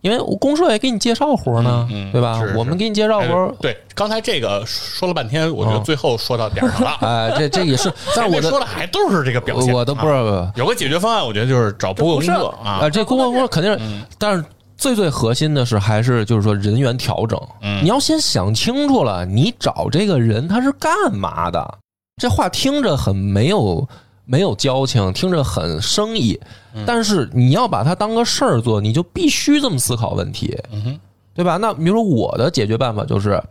[0.00, 6.90] 因为我公社也给你介绍活呢，嗯嗯对吧我们给你介绍活哎，对，刚才这个说了半天，我觉得哦最后说到点儿上了。
[7.02, 14.44] 哎，这这也是，但是我说的还都是这个表现，我都不是啊有个解决方案，我觉得就是找播客公社啊啊，，这公共公社肯定但是
[14.76, 21.78] 最最核心的是还是就是说人员调整，嗯你要先想清楚了，你找这个人他是干嘛的？
[22.18, 23.88] 这话听着很没有
[24.24, 26.38] 没有交情，听着很生意，
[26.74, 30.98] 嗯但是你要把它当个事儿做，你就必须这么思考问题，嗯，
[31.32, 31.56] 对吧？
[31.56, 33.42] 那比如说我的解决办法就是，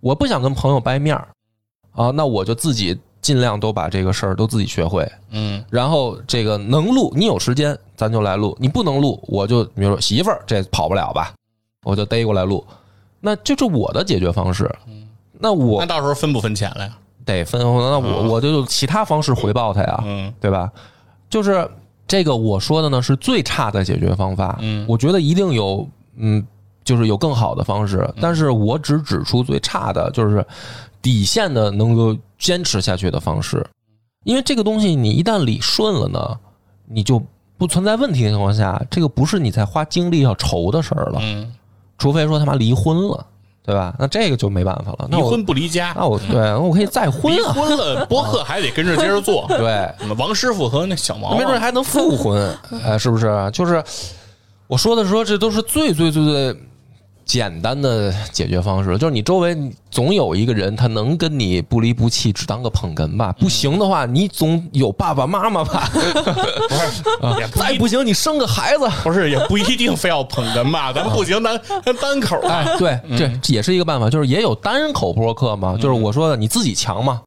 [0.00, 1.26] 我不想跟朋友掰面儿
[1.92, 11.32] 啊，那我就自己尽量都把这个事儿都自己学会，嗯然后这个能录，你有时间咱就来录，你不能录，我就比如说媳妇儿这跑不了吧，
[11.82, 12.64] 我就逮过来录，
[13.20, 14.70] 那这是我的解决方式。
[15.42, 16.96] 那我那到时候分不分钱了呀？
[17.30, 20.32] 得分，那我我就用其他方式回报他呀，嗯。
[20.40, 20.70] 对吧？
[21.28, 21.68] 就是
[22.06, 24.84] 这个我说的呢是最差的解决方法，嗯。
[24.88, 26.44] 我觉得一定有，嗯，
[26.82, 30.44] 就是有更好的方式，但是我只指出最差的，就是
[31.00, 33.64] 底线的能够坚持下去的方式，
[34.24, 36.38] 因为这个东西你一旦理顺了呢，
[36.86, 37.22] 你就
[37.56, 41.54] 不存在问题的情况下，这个不是你在花精力要愁的事儿了，嗯，
[41.96, 43.26] 除非说他妈离婚了，
[43.70, 43.94] 对吧？
[43.98, 45.08] 那这个就没办法了。
[45.10, 49.46] 那我离婚不离家，那我对，那我可以再婚离啊，婚了，播客 还得跟着接着做。
[49.48, 52.52] 对，王师傅和那小毛啊，没准还能复婚，
[52.84, 53.50] 哎，是不是？
[53.52, 53.82] 就是
[54.66, 56.56] 我说的说，这都是最最最最
[57.30, 59.56] 简单的解决方式，就是你周围
[59.88, 63.32] 总有一个人，他能跟你不离不弃，只当个捧哏吧。
[63.38, 65.88] 不行的话，你总有爸爸妈妈吧。
[67.38, 68.80] 也不一再不行，你生个孩子。
[69.04, 72.50] 不是也不一定非要捧哏吧， 咱不行，咱咱单口啊。
[72.52, 77.22] 哎，对，这也是一个办法，就是也有单口播客嘛，就是我说的你自己强嘛。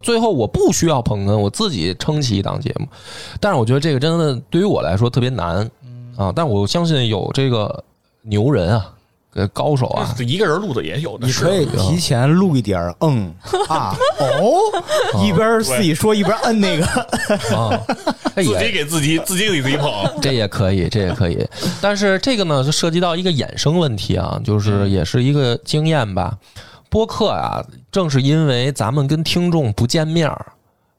[0.00, 2.86] 最后我不需要捧哏，我自己撑起一档节目。
[3.40, 5.68] 但是我觉得这个真的对于我来说特别难
[6.16, 7.82] 啊，但我相信有这个
[8.22, 8.92] 牛人啊，
[9.34, 13.32] 呃高手啊，一个人录的也有的是，你可以提前录一点儿嗯
[13.68, 14.58] 啊 哦，
[15.24, 16.84] 一边自己说一边摁那个，
[17.56, 17.80] 啊，
[18.34, 19.90] 这自己也给自己自己给自己捧。
[20.20, 21.46] 这也可以，这也可以。
[21.80, 26.36] 但是这个呢，就涉及到一个衍生问题啊，就是也是一个经验吧。
[26.88, 30.52] 播客啊，正是因为咱们跟听众不见面儿，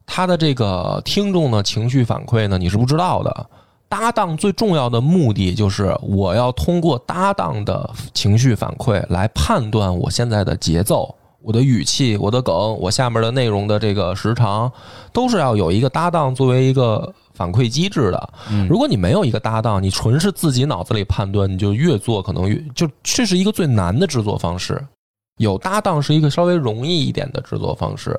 [0.06, 3.46] 他的这个听众的情绪反馈呢，你是不知道的。
[3.92, 14.72] 搭档最重要的目的就是我要通过搭档的情绪反馈来判断我现在的节奏、我的语气、我的梗、我下面的内容的这个时长，
[15.12, 18.34] 都是要有一个搭档作为一个反馈机制的。
[18.70, 24.82] 如果你没有一个搭档，你纯是自己脑子里判断，你就越做可能越就这是一个最难的制作方式。
[25.38, 28.18] 有搭档是一个稍微容易一点的制作方式。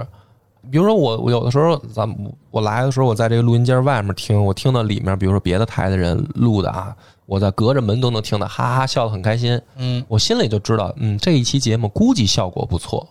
[0.73, 2.17] 比如说我，我有的时候咱们
[2.51, 6.97] 我来的时候，我在这个录音间外面听，我听到里面，比如说别的台的人录的啊，
[7.27, 9.61] 我在隔着门都能听到，哈哈笑得很开心。
[9.77, 13.07] 嗯，我心里就知道，嗯，这一期节目估计效果不错，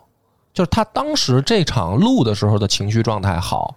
[0.55, 3.75] 就是他当时这场录的时候的情绪状态好，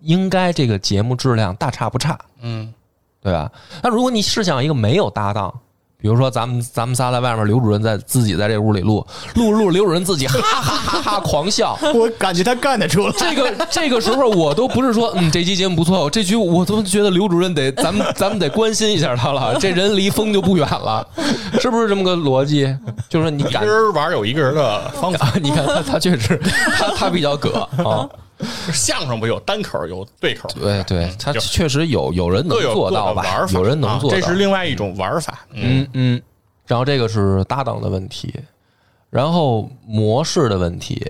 [0.00, 2.74] 应该这个节目质量大差不差，嗯，
[3.22, 3.50] 对吧？
[3.82, 5.60] 那如果你试想一个没有搭档，
[6.04, 8.96] 比如说咱们咱们仨在外面，刘主任在自己在这屋里录，
[9.36, 13.14] 录着录着刘主任自己哈哈哈哈狂笑，我感觉他干得出来。
[13.16, 21.08] 这个这个时候我都不是说，嗯，这期节目不错，这局我都觉得刘主任得咱们咱们得关心一下他了，这人离疯就不远了，
[21.58, 22.76] 是不是这么个逻辑？
[23.08, 25.28] 就是你一敢个人玩有一个人的方法。
[25.28, 25.32] 啊？
[25.40, 26.38] 你看他他确实
[26.76, 28.06] 他他比较葛啊，
[28.72, 33.46] 相声不有单口有对口，对对，他确实有有人能做到吧？
[33.52, 35.46] 有人能啊做到，这是另外一种玩法。
[35.52, 36.22] 嗯嗯嗯，
[36.66, 38.34] 然后这个是搭档的问题，
[39.10, 41.04] 然后模式的问题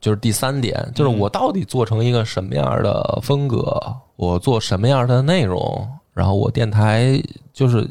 [0.00, 7.22] 就是第三点，就是我到底做成一个什么样的风格，我做什么样的内容，然后我电台
[7.52, 7.88] 就是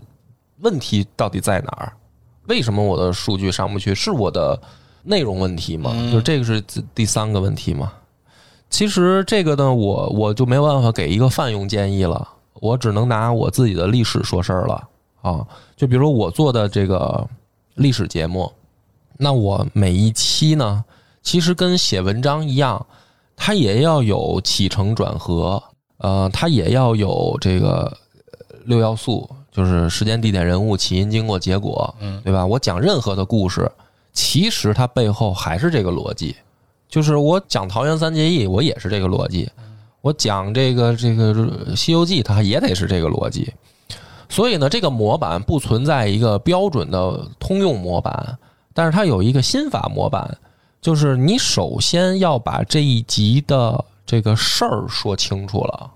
[0.59, 1.93] 问题到底在哪儿？
[2.47, 3.93] 为什么我的数据上不去？
[3.93, 4.59] 是我的
[5.03, 5.91] 内容问题吗？
[6.11, 7.93] 就这个是第第三个问题嘛？
[8.69, 14.87] 其实这个呢，我我就没有办法给一个泛用建议了，我只能拿我自己的历史说事儿了
[15.21, 15.45] 啊。
[15.75, 17.27] 就比如说我做的这个
[17.75, 18.51] 历史节目，
[19.17, 20.83] 那我每一期呢，
[21.23, 22.85] 其实跟写文章一样，
[23.35, 25.61] 它也要有起承转合，
[25.97, 27.91] 呃，它也要有这个
[28.49, 32.45] 呃六要素，就是时间、地点、人物、起因、经过、结果，嗯，对吧？
[32.45, 33.69] 我讲任何的故事，
[34.13, 36.35] 其实它背后还是这个逻辑，
[36.89, 39.49] 就是我讲桃园三结义，我也是这个逻辑。
[40.01, 41.33] 我讲这个这个
[41.75, 43.53] 《西游记》，它也得是这个逻辑。
[44.27, 48.37] 所以呢，这个模板不存在一个标准的通用模板，
[48.73, 50.37] 但是它有一个心法模板，
[50.81, 55.91] 就是你首先要把这一集的这个事儿说清楚了。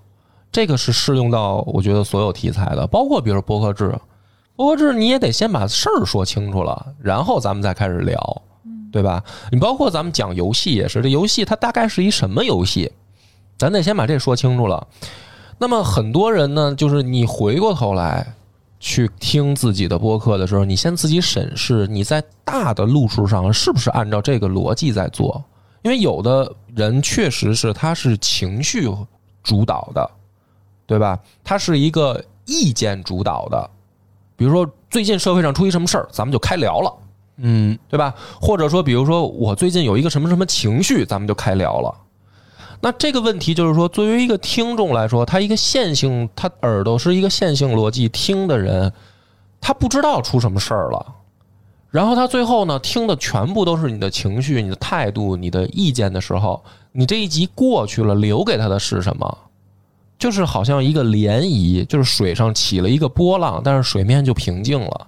[0.52, 3.92] 这个是适用到我觉得所有题材的，包括比如说播客制，
[4.54, 8.42] 博客制你也得先把事儿说清楚了，然后咱们再开始聊，
[8.94, 9.20] 对吧？
[9.50, 12.92] 你包括咱们讲游戏也是，这游戏它大概是一什么游戏，
[13.58, 14.86] 咱得先把这说清楚了。
[15.58, 18.24] 那么很多人呢，就是你回过头来
[18.78, 25.42] 去听自己的播客的时候，你先自己审视你在大的路数上是不是按照这个逻辑在做，
[25.82, 28.88] 因为有的人确实是他是情绪
[29.42, 30.08] 主导的，
[30.86, 31.18] 对吧？
[31.42, 33.68] 他是一个意见主导的，
[34.36, 36.94] 比如说最近社会上出一什么事儿，咱们就开聊了。
[37.36, 38.14] 嗯，对吧？
[38.40, 41.94] 或者说，比如说我最近有一个什么什么情绪，咱们就开聊了。
[42.80, 48.92] 那这个问题就是说，作为一个听众来说，他一个线性，他耳朵是一个线性逻辑听的人，
[49.60, 51.14] 他不知道出什么事儿了。
[51.90, 56.62] 然后他最后呢，听的全部都是你的情绪、你的态度、你的意见的时候，
[56.92, 59.38] 你这一集过去了，留给他的是什么？
[60.18, 65.06] 就是好像一个涟漪，就是水上起了一个波浪，但是水面就平静了。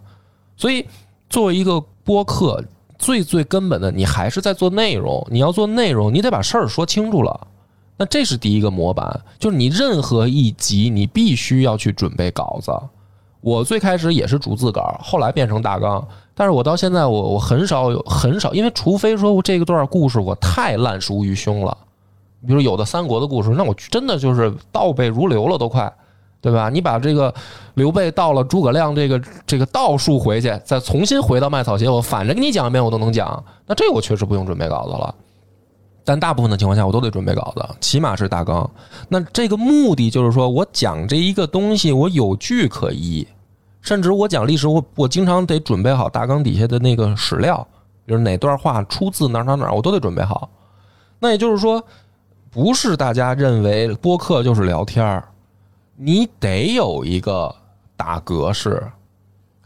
[0.56, 0.86] 所以，
[1.28, 2.62] 作为一个播客，
[2.98, 5.26] 最最根本的，你还是在做内容。
[5.30, 7.46] 你要做内容，你得把事儿说清楚了。
[7.98, 12.70] 那这是第一个模板，就是你任何一集你必须要去准备稿子。
[13.40, 21.76] 我最开始也是逐字稿，后来变成大纲，但是我到现在我我很少有很少，因为除非说我这个段故事我太烂熟于胸了，
[22.46, 25.92] 比如有的三国的故事，那我真的就是倒背如流了都快，
[26.46, 26.70] 对吧？
[26.70, 27.34] 你把这个
[27.74, 35.12] 刘备到了诸葛亮这个这个道术回去，再重新回到麦草鞋，我反着给你讲一遍我都能讲，那这我确实不用准备稿子了。
[36.04, 38.70] 但大部分的情况下，我都得准备稿子，起码是大纲。
[39.08, 43.26] 那这个目的就是说我讲这一个东西，我有据可依，
[43.80, 47.66] 甚至我讲历史，我我经常得准备好大纲底下的那个史料，
[48.04, 50.48] 比如哪段话出自哪哪哪，我都得准备好。
[51.18, 51.82] 那也就是说，
[52.52, 55.28] 不是大家认为播客就是聊天儿，
[55.96, 57.54] 你得有一个
[57.96, 58.82] 大格式。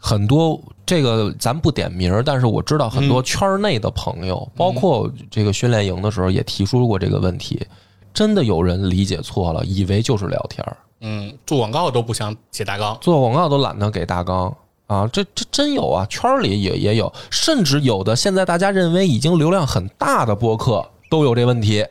[0.03, 7.63] 很多这个咱不点名儿，但是我知道很多圈儿内的朋友，包括这个训练营的时候也提出过这个问题。
[8.11, 14.53] 真的有人理解错了，以为就是聊天儿，嗯，做广告都不想写大纲，做广告都懒得给大纲
[14.87, 15.07] 啊！
[15.13, 21.85] 这这真有啊，圈儿里也也有，甚至有的现在大家认为已经流量很大的播客都有这问题，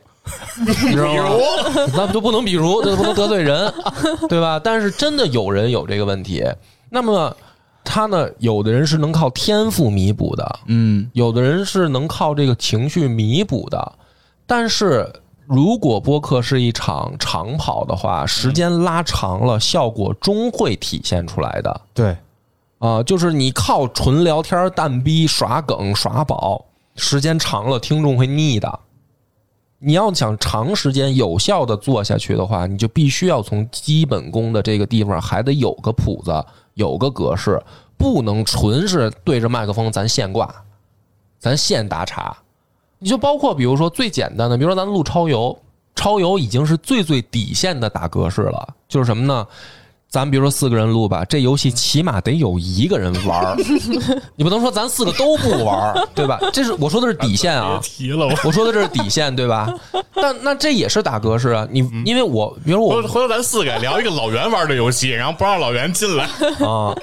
[0.57, 1.87] 你知道吗？
[1.95, 3.71] 那就不能比如，就不能得罪人，
[4.29, 4.59] 对吧？
[4.63, 6.43] 但是真的有人有这个问题，
[6.89, 7.35] 那么
[7.83, 13.93] 他呢，有的人是能靠天赋弥补的，嗯，有的人是能靠这个情绪弥补的，
[14.45, 15.11] 但是
[15.47, 21.81] 如果播客是一场长跑的话，时间拉长了，效果终会体现出来的。
[21.93, 22.15] 对，
[22.79, 26.63] 啊，就是你靠纯聊天、蛋逼、耍梗、耍宝，
[26.95, 28.79] 时间长了，听众会腻的。
[29.83, 37.59] 你要想长时间有效的做下去的话，你就必须要从基本功的这个地方还得有个谱子，有个格式，
[37.97, 40.53] 不能纯是对着麦克风咱现挂，
[41.39, 42.37] 咱现打岔。
[42.99, 45.57] 你就包括比如说最简单的，比如说咱录超游，
[45.95, 49.47] 超游已经是最最底线的打格式了，就是什么呢？
[50.11, 53.55] 咱比如说四个人录吧，这游戏起码得有一个人玩儿，
[54.35, 56.37] 你不能说咱四个都不玩儿，对吧？
[56.51, 59.73] 这是我说的是底线啊 别，提了，我我说的这是底线，对吧？
[60.13, 66.25] 但那这也是打格式啊，你因为我比如我回回头咱四个聊一个老袁玩的游戏，然后不让老袁进来，
[66.67, 66.93] 啊，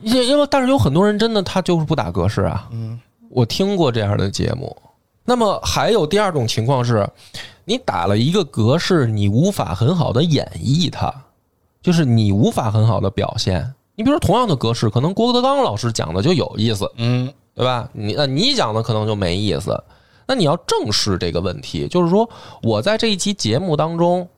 [0.00, 2.68] 因因为但是有很多人真的他就是不打格式啊。
[2.72, 2.98] 嗯，
[3.30, 4.76] 我听过这样的节目。
[5.24, 7.08] 那么还有第二种情况是，
[7.64, 11.14] 你打了一个格式，你无法很好的演绎它，
[11.82, 13.74] 就是你无法很好的表现。
[13.94, 17.88] 你比如说同样的格式，可能郭德纲老师讲的就有意思，嗯对吧？
[17.92, 19.82] 你那你讲的可能就没意思。
[20.26, 22.28] 那你要正视这个问题，就是说
[22.62, 24.28] 我在这一期节目当中，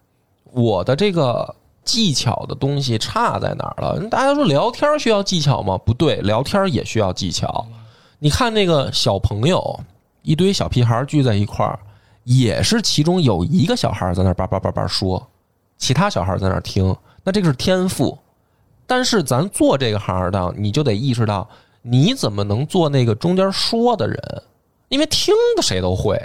[0.53, 4.09] 我的这个技巧的东西差在哪儿了？
[4.09, 5.77] 大家说聊天需要技巧吗？
[5.85, 7.67] 不对，聊天也需要技巧。
[8.19, 9.81] 你看那个小朋友，
[10.23, 11.79] 一堆小屁孩聚在一块儿，
[12.25, 15.27] 也是其中有一个小孩在那叭叭叭叭说，
[15.77, 16.95] 其他小孩在那儿听，
[17.25, 18.19] 那这个是天赋。
[18.87, 21.49] 但是咱做这个行当，你就得意识到，
[21.83, 24.43] 你怎么能做那个中间说的人？
[24.89, 26.21] 因为听的谁都会，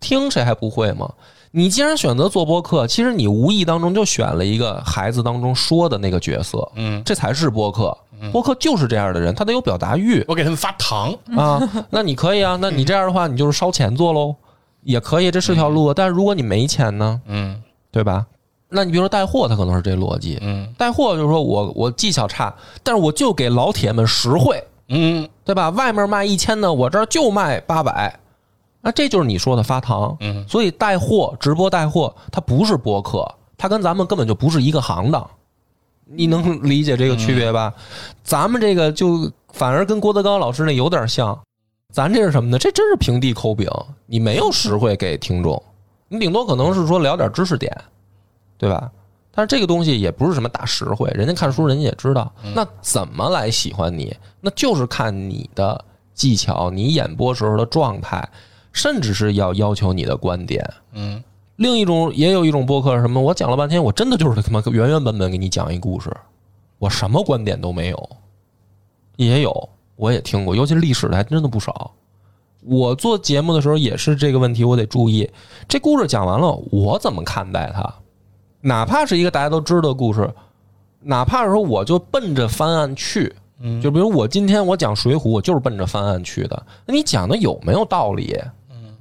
[0.00, 1.12] 听谁还不会吗？
[1.50, 7.96] 你既然选择做播客，其实你无意当中就选了一个孩子当中说的那个角色，嗯，这才是播客。
[8.32, 11.86] 播客就是这样的人，他得有表达欲我给他们发糖，啊。
[11.90, 14.36] 那你可以啊，那你这样的话，你就是烧钱做喽，
[14.82, 15.92] 也可以，这是条路。
[15.92, 18.26] 但是如果你没钱呢，嗯对吧？
[18.70, 20.38] 那你比如说带货，它可能是这逻辑。
[20.40, 25.70] 嗯带货就是说我我技巧差，但是我就给老铁们实惠，嗯对吧？
[25.70, 28.18] 外面卖一千的，我这儿就卖八百，
[28.80, 30.16] 那这就是你说的发糖。
[30.20, 33.26] 嗯所以带货、直播带货，它不是播客，
[33.58, 35.28] 它跟咱们根本就不是一个行当。
[36.12, 37.72] 你能理解这个区别吧？
[38.24, 41.38] 咱们这个就反而跟郭德纲老师那有点像，
[41.92, 42.58] 咱这是什么呢？
[42.58, 43.68] 这真是平地抠饼，
[44.06, 45.62] 你没有实惠给听众，
[46.08, 47.72] 你顶多可能是说聊点知识点，
[48.60, 48.92] 对吧？
[49.32, 52.30] 但是这个东西也不是什么大实惠，人家看书人家也知道。
[52.54, 54.14] 那怎么来喜欢你？
[54.42, 55.82] 那就是看你的
[56.12, 58.28] 技巧，你演播时候的状态，
[58.70, 60.68] 甚至是要要求你的观点。
[60.92, 61.22] 嗯
[61.56, 63.20] 另一种也有一种播客是什么？
[63.20, 66.14] 我讲了半天，我真的就是他妈原原本本给你讲一故事，
[66.78, 68.10] 我什么观点都没有。
[69.16, 71.92] 也有，我也听过，尤其是历史的还真的不少。
[72.62, 75.30] 我做节目的时候也是这个问题，我得注意。
[75.68, 77.94] 这故事讲完了，我怎么看待它？
[78.60, 80.30] 哪怕是一个大家都知道的故事，
[81.00, 86.62] 哪怕是说我就奔着翻案去，嗯就比如我今天我讲《水浒》，我就是奔着翻案去的。
[86.84, 88.38] 那你讲的有没有道理？
[88.70, 88.94] 嗯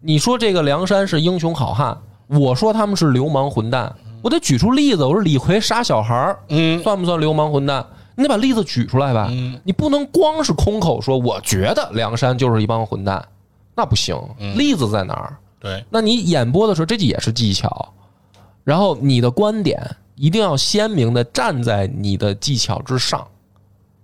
[0.00, 1.96] 你说这个梁山是英雄好汉，
[2.26, 5.04] 我说他们是流氓混蛋，我得举出例子。
[5.04, 7.84] 我说李逵杀小孩儿，嗯算不算流氓混蛋？
[8.14, 9.28] 你得把例子举出来吧。
[9.30, 13.26] 嗯你不能光是空口说，我觉得梁山就是一帮混蛋，
[13.74, 14.16] 那不行。
[14.56, 15.36] 例子在哪儿？
[15.60, 17.92] 对，那你演播的时候，这也是技巧。
[18.68, 19.80] 然后你的观点
[20.14, 23.26] 一定要鲜明的站在你的技巧之上，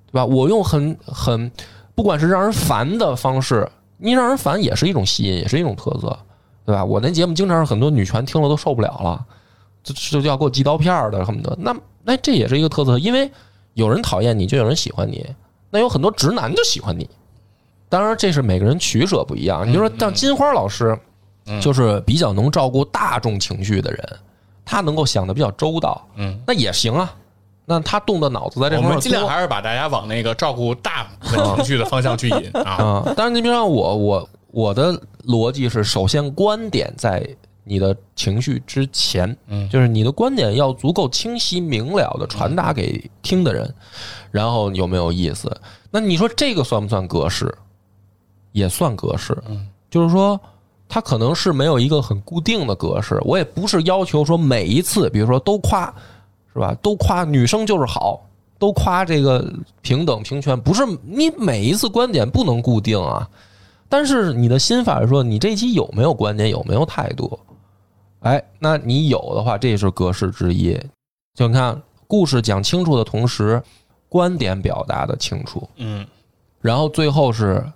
[0.06, 0.24] 对吧？
[0.24, 1.52] 我用很很，
[1.94, 6.18] 不管是让人烦的方式，你让人烦也是一种吸引，也是一种特色，
[6.64, 6.82] 对吧？
[6.82, 9.26] 我那节目经常是很多女权听了都受不了了，
[9.82, 11.54] 就就要给我寄刀片儿的，恨不得。
[11.60, 13.30] 那那这也是一个特色，因为
[13.74, 15.26] 有人讨厌你，就有人喜欢你。
[15.68, 17.06] 那有很多直男就喜欢你，
[17.90, 19.68] 当然这是每个人取舍不一样。
[19.68, 20.98] 你就说像金花老师，
[21.60, 24.18] 就是比较能照顾大众情绪的人，
[24.64, 27.14] 他能够想的比较周到，嗯，那也行啊。
[27.66, 32.72] 那他动的脑子在这我方面多们尽量还是把大家往那个照顾大 部分情绪的方向去引 啊。
[32.72, 33.14] 啊。
[33.16, 34.92] 但是你比如说我，我我的
[35.26, 37.26] 逻辑是，首先观点在
[37.62, 43.74] 你的情绪之前，嗯就是你的观点要足够清晰明了的传达给听的人，
[44.30, 45.50] 然后有没有意思？
[45.90, 47.50] 那你说这个算不算格式？
[48.52, 50.38] 也算格式，嗯，就是说。
[50.94, 55.92] 它可能是没有一个很固定的格式，我也不是要求说每一次，比如说都夸，
[56.52, 56.72] 是吧？
[56.80, 58.24] 都夸女生就是好，
[58.60, 59.44] 都夸这个
[59.82, 63.28] 平等平权，不是你每一次观点不能固定啊。
[63.88, 67.36] 但是你的心法是说，你这一期有没有观点，有没有态度？
[68.20, 70.80] 哎，那你有的话，这也是格式之一。
[71.34, 73.60] 就你看，故事讲清楚的同时，
[74.08, 76.06] 观点表达的清楚，嗯
[76.60, 77.68] 然后最后是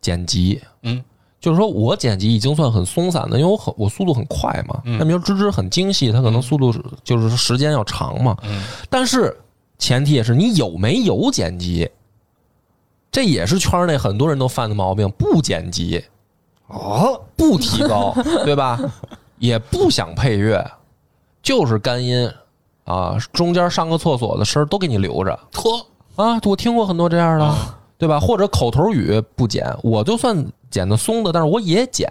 [0.00, 1.02] 剪辑，嗯
[1.40, 4.80] 就是说我剪辑已经算很松散的，因为我很我速度很快嘛。
[4.84, 8.36] 嗯那比如芝芝很精细，它可能速度是就是时间要长嘛。
[8.44, 9.34] 嗯但是
[9.78, 11.90] 前提也是你有没有剪辑，
[13.10, 16.04] 这也是圈内很多人都犯的毛病，不剪辑，
[16.66, 18.14] 哦，不提高，
[18.44, 18.78] 对吧？
[19.38, 20.62] 也不想配乐，
[21.42, 22.30] 就是干音
[22.84, 26.38] 啊，中间上个厕所的声儿都给你留着呵，啊。
[26.44, 27.54] 我听过很多这样的，
[28.00, 28.18] 对吧？
[28.18, 32.10] 或者口头语不剪，我就算剪的松的，但是我也剪。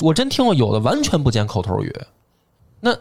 [0.00, 1.94] 我真听过有的完全不剪口头语，
[2.80, 2.96] 那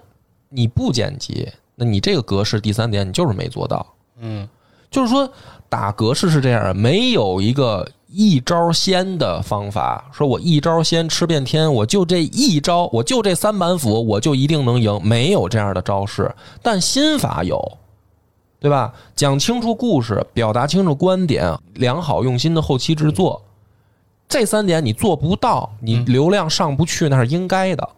[0.49, 3.83] 你不剪辑，那你这个格式第三点你就是没做到。
[4.19, 4.47] 嗯
[4.91, 5.31] 就是说
[5.69, 16.29] 打格式是这样，没有一个一招鲜的方法，说我一招鲜吃遍天，我就这一招，我就这三板斧，我就一定能赢，没有这样的招式，
[16.61, 17.77] 但心法有，
[18.61, 18.93] 对吧？
[19.15, 23.41] 讲清楚故事，表达清楚观点，良好用心的后期制作，
[24.29, 27.89] 这三点你做不到，你流量上不去，那是应该的。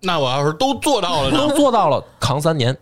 [0.00, 1.38] 那我要是都做到了呢？
[1.38, 2.76] 都做到了，扛三年，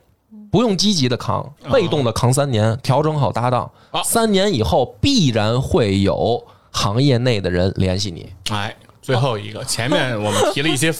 [0.50, 3.70] 不用积极的扛，被动的扛三年，调整好搭档，
[4.02, 8.32] 三年以后必然会有行业内的人联系你。
[8.48, 10.90] 哎，最后一个，前面我们提了一些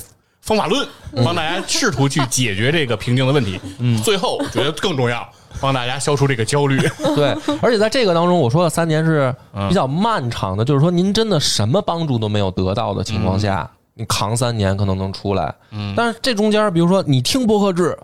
[0.43, 0.87] 方法论，
[1.24, 3.59] 帮大家试图去解决这个瓶颈的问题。
[3.78, 5.26] 嗯，最后我觉得更重要，
[5.61, 6.78] 帮大家消除这个焦虑。
[7.14, 9.34] 对，而且在这个当中，我说的三年是
[9.68, 15.54] 比较漫长的，就是说您真的什么帮助都没有得到的情况下，你扛三年可能能出来。
[15.70, 17.98] 嗯但是这中间，比如说你听博客制。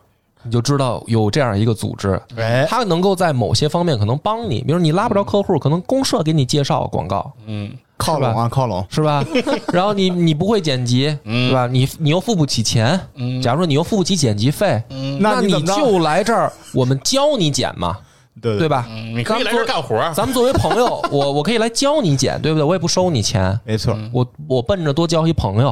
[0.44, 7.70] 你就知道有这样一个组织，哎，它能够在某些方面可能帮你，比如你拉不着客户，可能公社给你介绍广告，嗯
[8.02, 9.24] 靠拢啊，靠拢，是吧？
[9.72, 11.66] 然后你你不会剪辑，嗯对吧？
[11.66, 17.96] 你你又付不起钱，嗯假如说你又付不起剪辑费，嗯那你就来这儿，我们教你剪嘛，
[18.40, 18.68] 对 对？
[18.68, 18.86] 吧？
[18.90, 20.12] 嗯，你可以来这儿干活儿。
[20.14, 22.64] 咱们作为朋友， 我我可以来教你剪，对不对？
[22.64, 25.68] 我也不收你钱，没错，我我奔着多交一朋友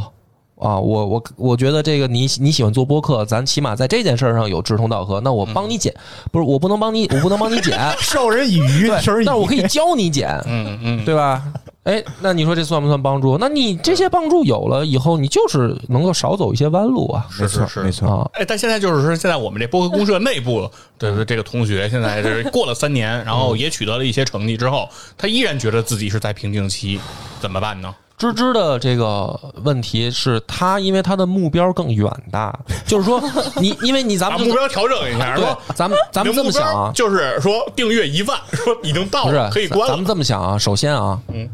[0.60, 5.92] 啊，我我我觉得这个你你喜欢做播客，咱起码在这件事儿上有志同道合，那我帮你剪，
[6.30, 11.42] 不是我不能帮你，我不能帮你剪，授人以鱼，对授人以渔，但是我可以教你剪，嗯嗯，对吧？
[11.84, 13.38] 哎，那你说这算不算帮助？
[13.38, 18.30] 那你这些帮助有了以后，你就是能够少走一些弯路啊没错是是没错，啊！
[18.34, 20.70] 哎，但现在就是说，现在我们这播客公社内部
[21.00, 24.88] 的这个同学，现在是过了三年，然后也取得了一些成绩之后，
[25.18, 27.00] 他依然觉得自己是在瓶颈期，
[27.40, 27.92] 怎么办呢？
[28.18, 32.54] 芝芝的这个问题是他，因为他的目标更远大，
[32.86, 33.18] 就是说
[33.56, 40.04] 你，因为你咱们把目标调整一下，对说， 咱们咱们这么想啊，就是说订阅一万，说已经到了，可以关了咱们。
[40.04, 41.48] 这么想啊，首先啊，嗯，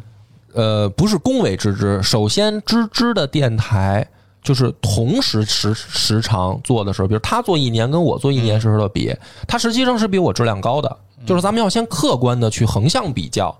[0.55, 4.05] 呃，不是恭维芝芝，首先芝芝的电台
[4.47, 9.13] 就是同时时时长做的时候，比如他做一年跟我做一年时候的比，
[9.49, 13.51] 他实际上是比我质量高的，就是咱们要先客观的去横向比较。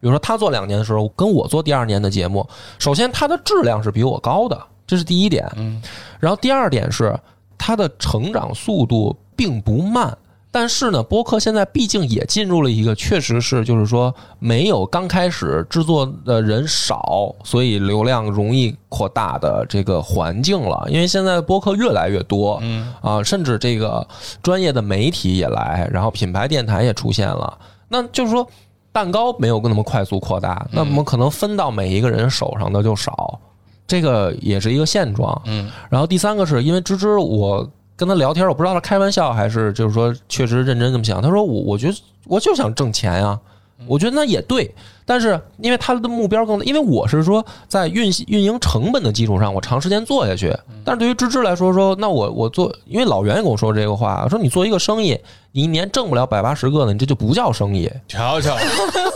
[0.00, 5.50] 比如说他做两年的时候，跟我做第二年的节目，首先他的质量是比我高的，这是第一点。
[5.56, 5.82] 嗯，
[6.20, 7.18] 然后第二点是
[7.58, 10.16] 他的成长速度并不慢，
[10.50, 20.86] 但是呢，播客现在毕竟也进入了一个确实是就是说没有刚开始制作的人少，所以流量容易扩大的这个环境了。
[20.88, 24.06] 因为现在播客越来越多，嗯啊，甚至这个
[24.42, 28.48] 专业的媒体也来，然后品牌电台也出现了，那就是说。
[28.90, 33.38] 蛋糕没有那么快速扩大，那么可能分到每一个人手上的就少，
[33.86, 35.40] 这个也是一个现状。
[35.44, 41.20] 嗯然后第三个是因为芝芝，我跟他聊天，我不知道他开玩笑还是就是说确实认真这么想。
[41.20, 43.38] 他说我我觉得我就想挣钱呀、
[43.86, 44.72] 我觉得那也对，
[45.08, 50.54] 但是因为他的目标更，因为我是说在运运营成本的基础上，我长时间做下去。
[50.84, 55.18] 但是对于芝芝来说，说那我我做，因为老袁也跟我说这个话，说你做一个生意，
[55.52, 58.54] 你一年挣不了百八十个呢，你这就不叫生意瞧瞧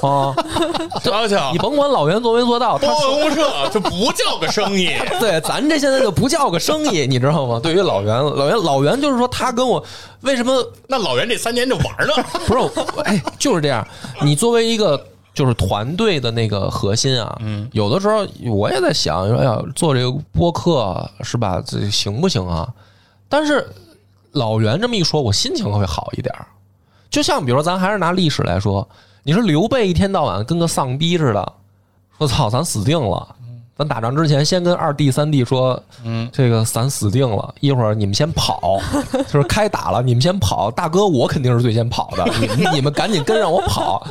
[0.01, 0.35] 啊！
[1.03, 4.91] 瞧瞧 你，甭管老袁做没做到，他播说公社这不叫个生意，
[5.21, 7.61] 对，咱这现在就不叫个生意，你知道吗？
[7.63, 9.83] 对于老袁，老袁，老袁就是说他跟我
[10.23, 12.15] 为什么那老袁这三年就玩呢。
[12.47, 13.03] 不是我？
[13.05, 13.87] 哎，就是这样。
[14.23, 15.03] 你作为一个
[15.35, 21.63] 就是团队的那个核心啊，嗯，有的时候我也在想，说哎呀，做这个播客是吧？
[21.67, 22.69] 这行不行啊？
[23.29, 23.67] 但是
[24.33, 26.47] 老袁这么一说，我心情会好一点儿。
[27.11, 28.87] 就像比如说，咱还是拿历史来说，
[29.23, 31.53] 你说刘备一天到晚跟个丧逼似的，
[32.19, 33.37] 说操，咱死定了。
[33.77, 38.79] 咱打仗之前，先跟二弟、三弟说，嗯，这个咱死定了，一会儿你们先跑，
[39.29, 44.07] 就是开打了，你们先跑，大哥我肯定是最先跑的，你们 你们赶紧跟让我跑，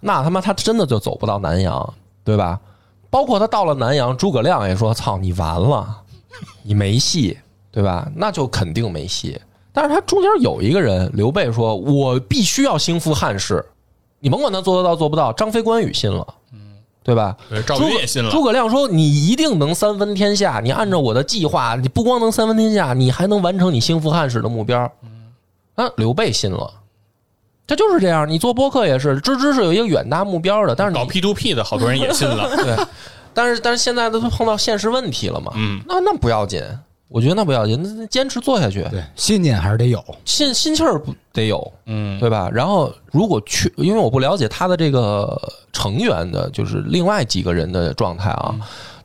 [0.00, 1.94] 那他妈他真的就走不到南阳，
[2.24, 2.58] 对吧？
[3.08, 6.02] 包括他到了南阳，诸葛亮也说：“操，你完了，
[6.62, 7.38] 你没戏，
[7.70, 9.40] 对吧？”那就肯定没戏。
[9.72, 13.64] 但是他中间有一个人，刘备说：“我必须要兴复汉室，
[14.18, 16.26] 你甭管他做得到做不到。”张飞、关羽信了，
[17.06, 17.36] 对吧？
[17.48, 24.90] 对赵诸葛云也信了诸葛亮说：“你一定能三分天下，你按照我的计划，你不光能三分天下，你还能完成你兴复汉室的目标。”
[25.76, 26.68] 啊，刘备信了，
[27.64, 28.28] 他就是这样。
[28.28, 32.50] 你做播客也是，芝芝是有一个远大目标的，但是你搞 P to P 的好多人也信了。
[32.56, 32.76] 对，
[33.32, 36.60] 但是但是现在都碰到现实问题了嘛，嗯，那那不要紧，
[37.08, 40.02] 我觉得那不要紧，那那坚持做下去，对，信念还是得有。
[40.24, 42.50] 心心气儿不得有，嗯，对吧？
[42.52, 45.40] 然后如果去，因为我不了解他的这个
[45.72, 48.54] 成员的，就是另外几个人的状态啊。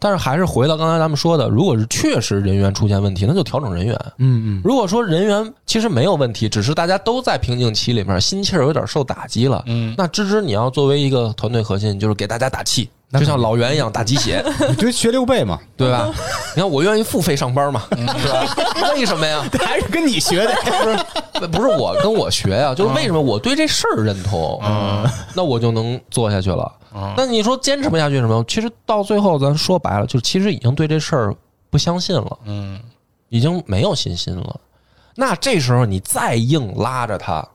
[0.03, 3.95] 但是还是回到刚才咱们说的，如果是确实人员出现问题，那就调整人员。
[4.17, 16.09] 嗯嗯，如果说人员其实没有问题，只是大家都在瓶颈期里面，心气儿有点受打击了，嗯，那芝芝你要作为一个团队核心，就是给大家打气，那就像老袁一样打鸡血， 你就学刘备嘛，对吧？
[16.55, 18.55] 你看我愿意付费上班嘛，是吧？
[18.93, 19.43] 为什么呀？
[19.59, 20.53] 还是跟你学的。
[21.33, 26.71] 不是不是我跟我学呀，就是为什么我对这事儿认同，嗯那我就能做下去了。
[26.93, 28.43] 嗯那你说坚持不下去什么？
[28.47, 31.35] 其实到最后，咱说白了，就是其实已经对这事儿
[31.69, 32.79] 不相信了，嗯，
[33.29, 34.59] 已经没有信心了。
[35.15, 37.45] 那这时候你再硬拉着他，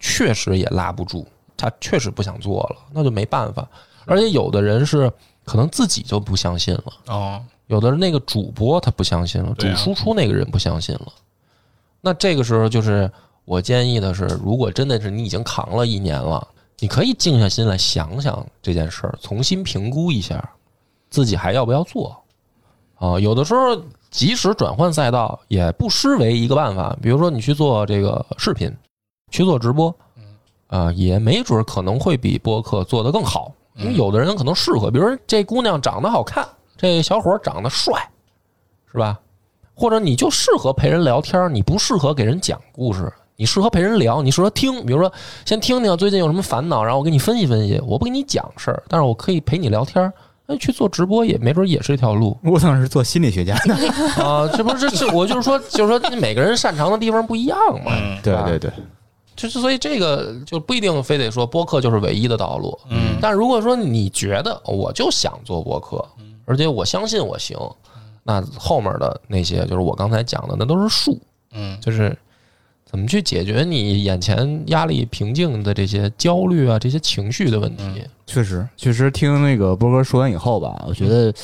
[0.00, 1.26] 确实也拉不住，
[1.56, 3.66] 他确实不想做了，那就没办法。
[4.06, 5.10] 而且有的人是
[5.44, 6.84] 可能自己就不相信了。
[7.06, 11.06] 哦，有的那个主播他不相信了，主对啊输出那个人不相信了。
[12.00, 13.10] 那这个时候就是
[13.44, 16.46] 我建议的是，如果真的是你已经扛了一年了，
[16.78, 20.50] 你可以静下心来想想这件事儿，重新评估一下
[21.08, 22.16] 自己还要不要做
[22.96, 23.18] 啊。
[23.18, 28.70] 有的时候即使转换赛道也不失为一个办法，比如说你去做这个视频，
[29.30, 29.94] 去做直播，
[30.66, 33.52] 啊，也没准儿可能会比播客做得更好。
[33.76, 36.46] 因为有的人可能适合，比如说这姑娘长得好看，
[36.76, 37.92] 这小伙长得帅，
[38.92, 39.18] 是吧？
[39.74, 44.86] 或者你就适合陪人聊天，你不适合给人讲故事，你适合陪人聊，你适合听。
[44.86, 45.12] 比如说，
[45.44, 47.80] 先听听最近有什么烦恼，然后我给你分析分析。
[47.84, 50.12] 我不给你讲事儿，但是我可以陪你聊天儿。
[50.46, 53.74] 那去做直播也没准也是一条路我当时是做心理学家的。
[54.22, 54.46] 啊！
[54.54, 57.92] 这不是这我就是说，就是说你每个人擅长的地方不一样嘛。
[57.94, 58.70] 嗯对对对，
[59.36, 62.78] 就是所以这个就不一定非得说播客就是唯一的道路。
[62.88, 66.04] 嗯，但如果说你觉得我就想做播客，
[66.44, 67.58] 而且我相信我行，
[68.22, 71.18] 那后面的那些就是我刚才讲的，那都是术，
[71.52, 72.16] 嗯就是
[72.84, 77.84] 怎么去解决你眼前压力平静的这些焦虑啊、这些情绪的问题。
[78.26, 81.34] 确实确实听那个波哥说完以后吧，我觉得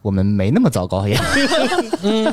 [0.00, 1.18] 我们没那么糟糕，也
[2.02, 2.32] 嗯，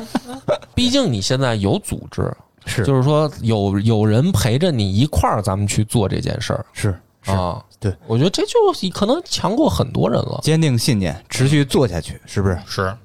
[0.74, 2.34] 毕竟你现在有组织，
[2.66, 7.62] 是就是说有有人陪着你一块儿，咱们去做这件事儿是是啊。
[7.80, 8.58] 对，我觉得这就
[8.90, 10.38] 可能强过很多人了。
[10.42, 12.56] 坚定信念，持续做下去，是不是？
[12.64, 12.96] 是，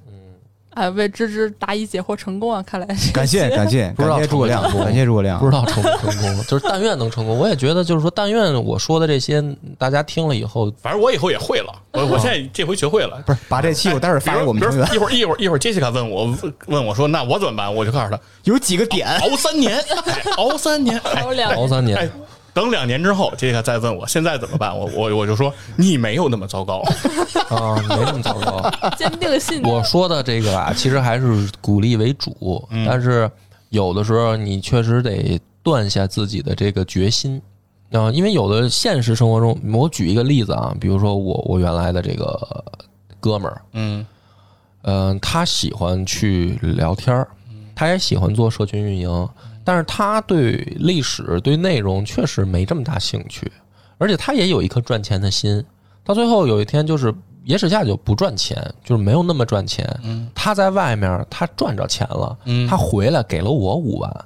[0.78, 2.62] 哎，为芝芝答疑解惑成功啊！
[2.62, 5.46] 看来感谢感谢不知道感谢诸葛亮感谢诸葛亮不。
[5.48, 7.36] 知道成不成功，就是但愿能成功。
[7.36, 9.44] 我也觉得，就是说，但愿我说的这些，
[9.80, 13.24] 大家听了以后，反正我以后也会了，我我现在这回学会了。
[13.26, 17.74] 不是把这期我待会儿发给我们成员，一会儿一会儿一会儿杰西卡问我问问我说，那我怎么办？
[17.74, 22.08] 我就告诉他，有几个点， 熬三年，哎熬三年，哎熬两熬三年哎，
[22.58, 26.82] 等两年之后，杰西卡再问我现在怎么办，我我我就说你没有那么糟糕，
[27.50, 28.68] 啊，没那么糟糕。
[28.98, 29.72] 坚定信念。
[29.72, 33.30] 我说的这个啊，其实还是鼓励为主，但是
[33.70, 37.40] 有的时候你确实得断下自己的这个决心。
[37.92, 42.66] 啊，因为有的现实生活中，我举一个例子啊，比如说我我原来的这个
[43.20, 44.04] 哥们儿，嗯。
[44.84, 47.28] 嗯、他喜欢去聊天儿，
[47.76, 49.30] 他也喜欢做社群运营，
[49.68, 53.52] 但是他对历史、对内容确实没这么大兴趣，
[53.98, 55.62] 而且他也有一颗赚钱的心。
[56.06, 57.14] 到最后有一天，就是
[57.44, 59.86] 野史下就不赚钱，就是没有那么赚钱。
[60.34, 64.26] 他在外面他赚着钱了，嗯他回来给了我五万，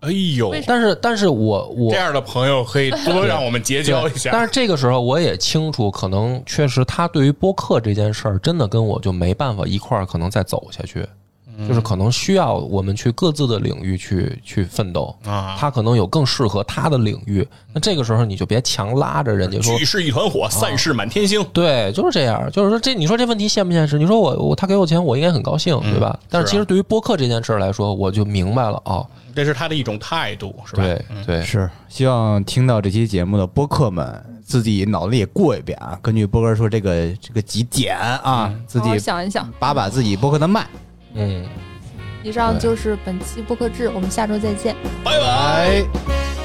[0.00, 4.30] 哎呦，但是但是我我这样的朋友可以多让我们结交一下。
[4.32, 11.08] 但是这个时候我也清楚，可能确实他对于播客这件事儿，真的跟我就没办法一块儿可能再走下去，嗯
[11.66, 15.14] 就是可能需要我们去各自的领域去去奋斗。
[15.24, 21.44] 啊，他可能有更适合他的领域，那这个时候你就别强拉着人家说聚是一团火，散是满天星。
[21.52, 23.98] 对，就是这样，就是说这你说这问题现不现实？
[23.98, 26.18] 你说我我他给我钱，我应该很高兴，嗯对吧？
[26.28, 30.82] 但是其实对于播客这件事儿来说，我就明白了哦，这是他的一种态度，是吧？
[30.82, 39.48] 对嗯对，是希望听到这期节目的播客们自己脑子里也过一遍啊，根据波哥说这个这个几点啊，自好好己想一想。
[39.58, 40.66] 把把自己播客的脉。
[41.14, 41.44] 嗯。
[42.22, 44.76] 以上就是本期播客志，我们下周再见。
[45.02, 45.82] 拜拜。
[46.06, 46.39] 拜。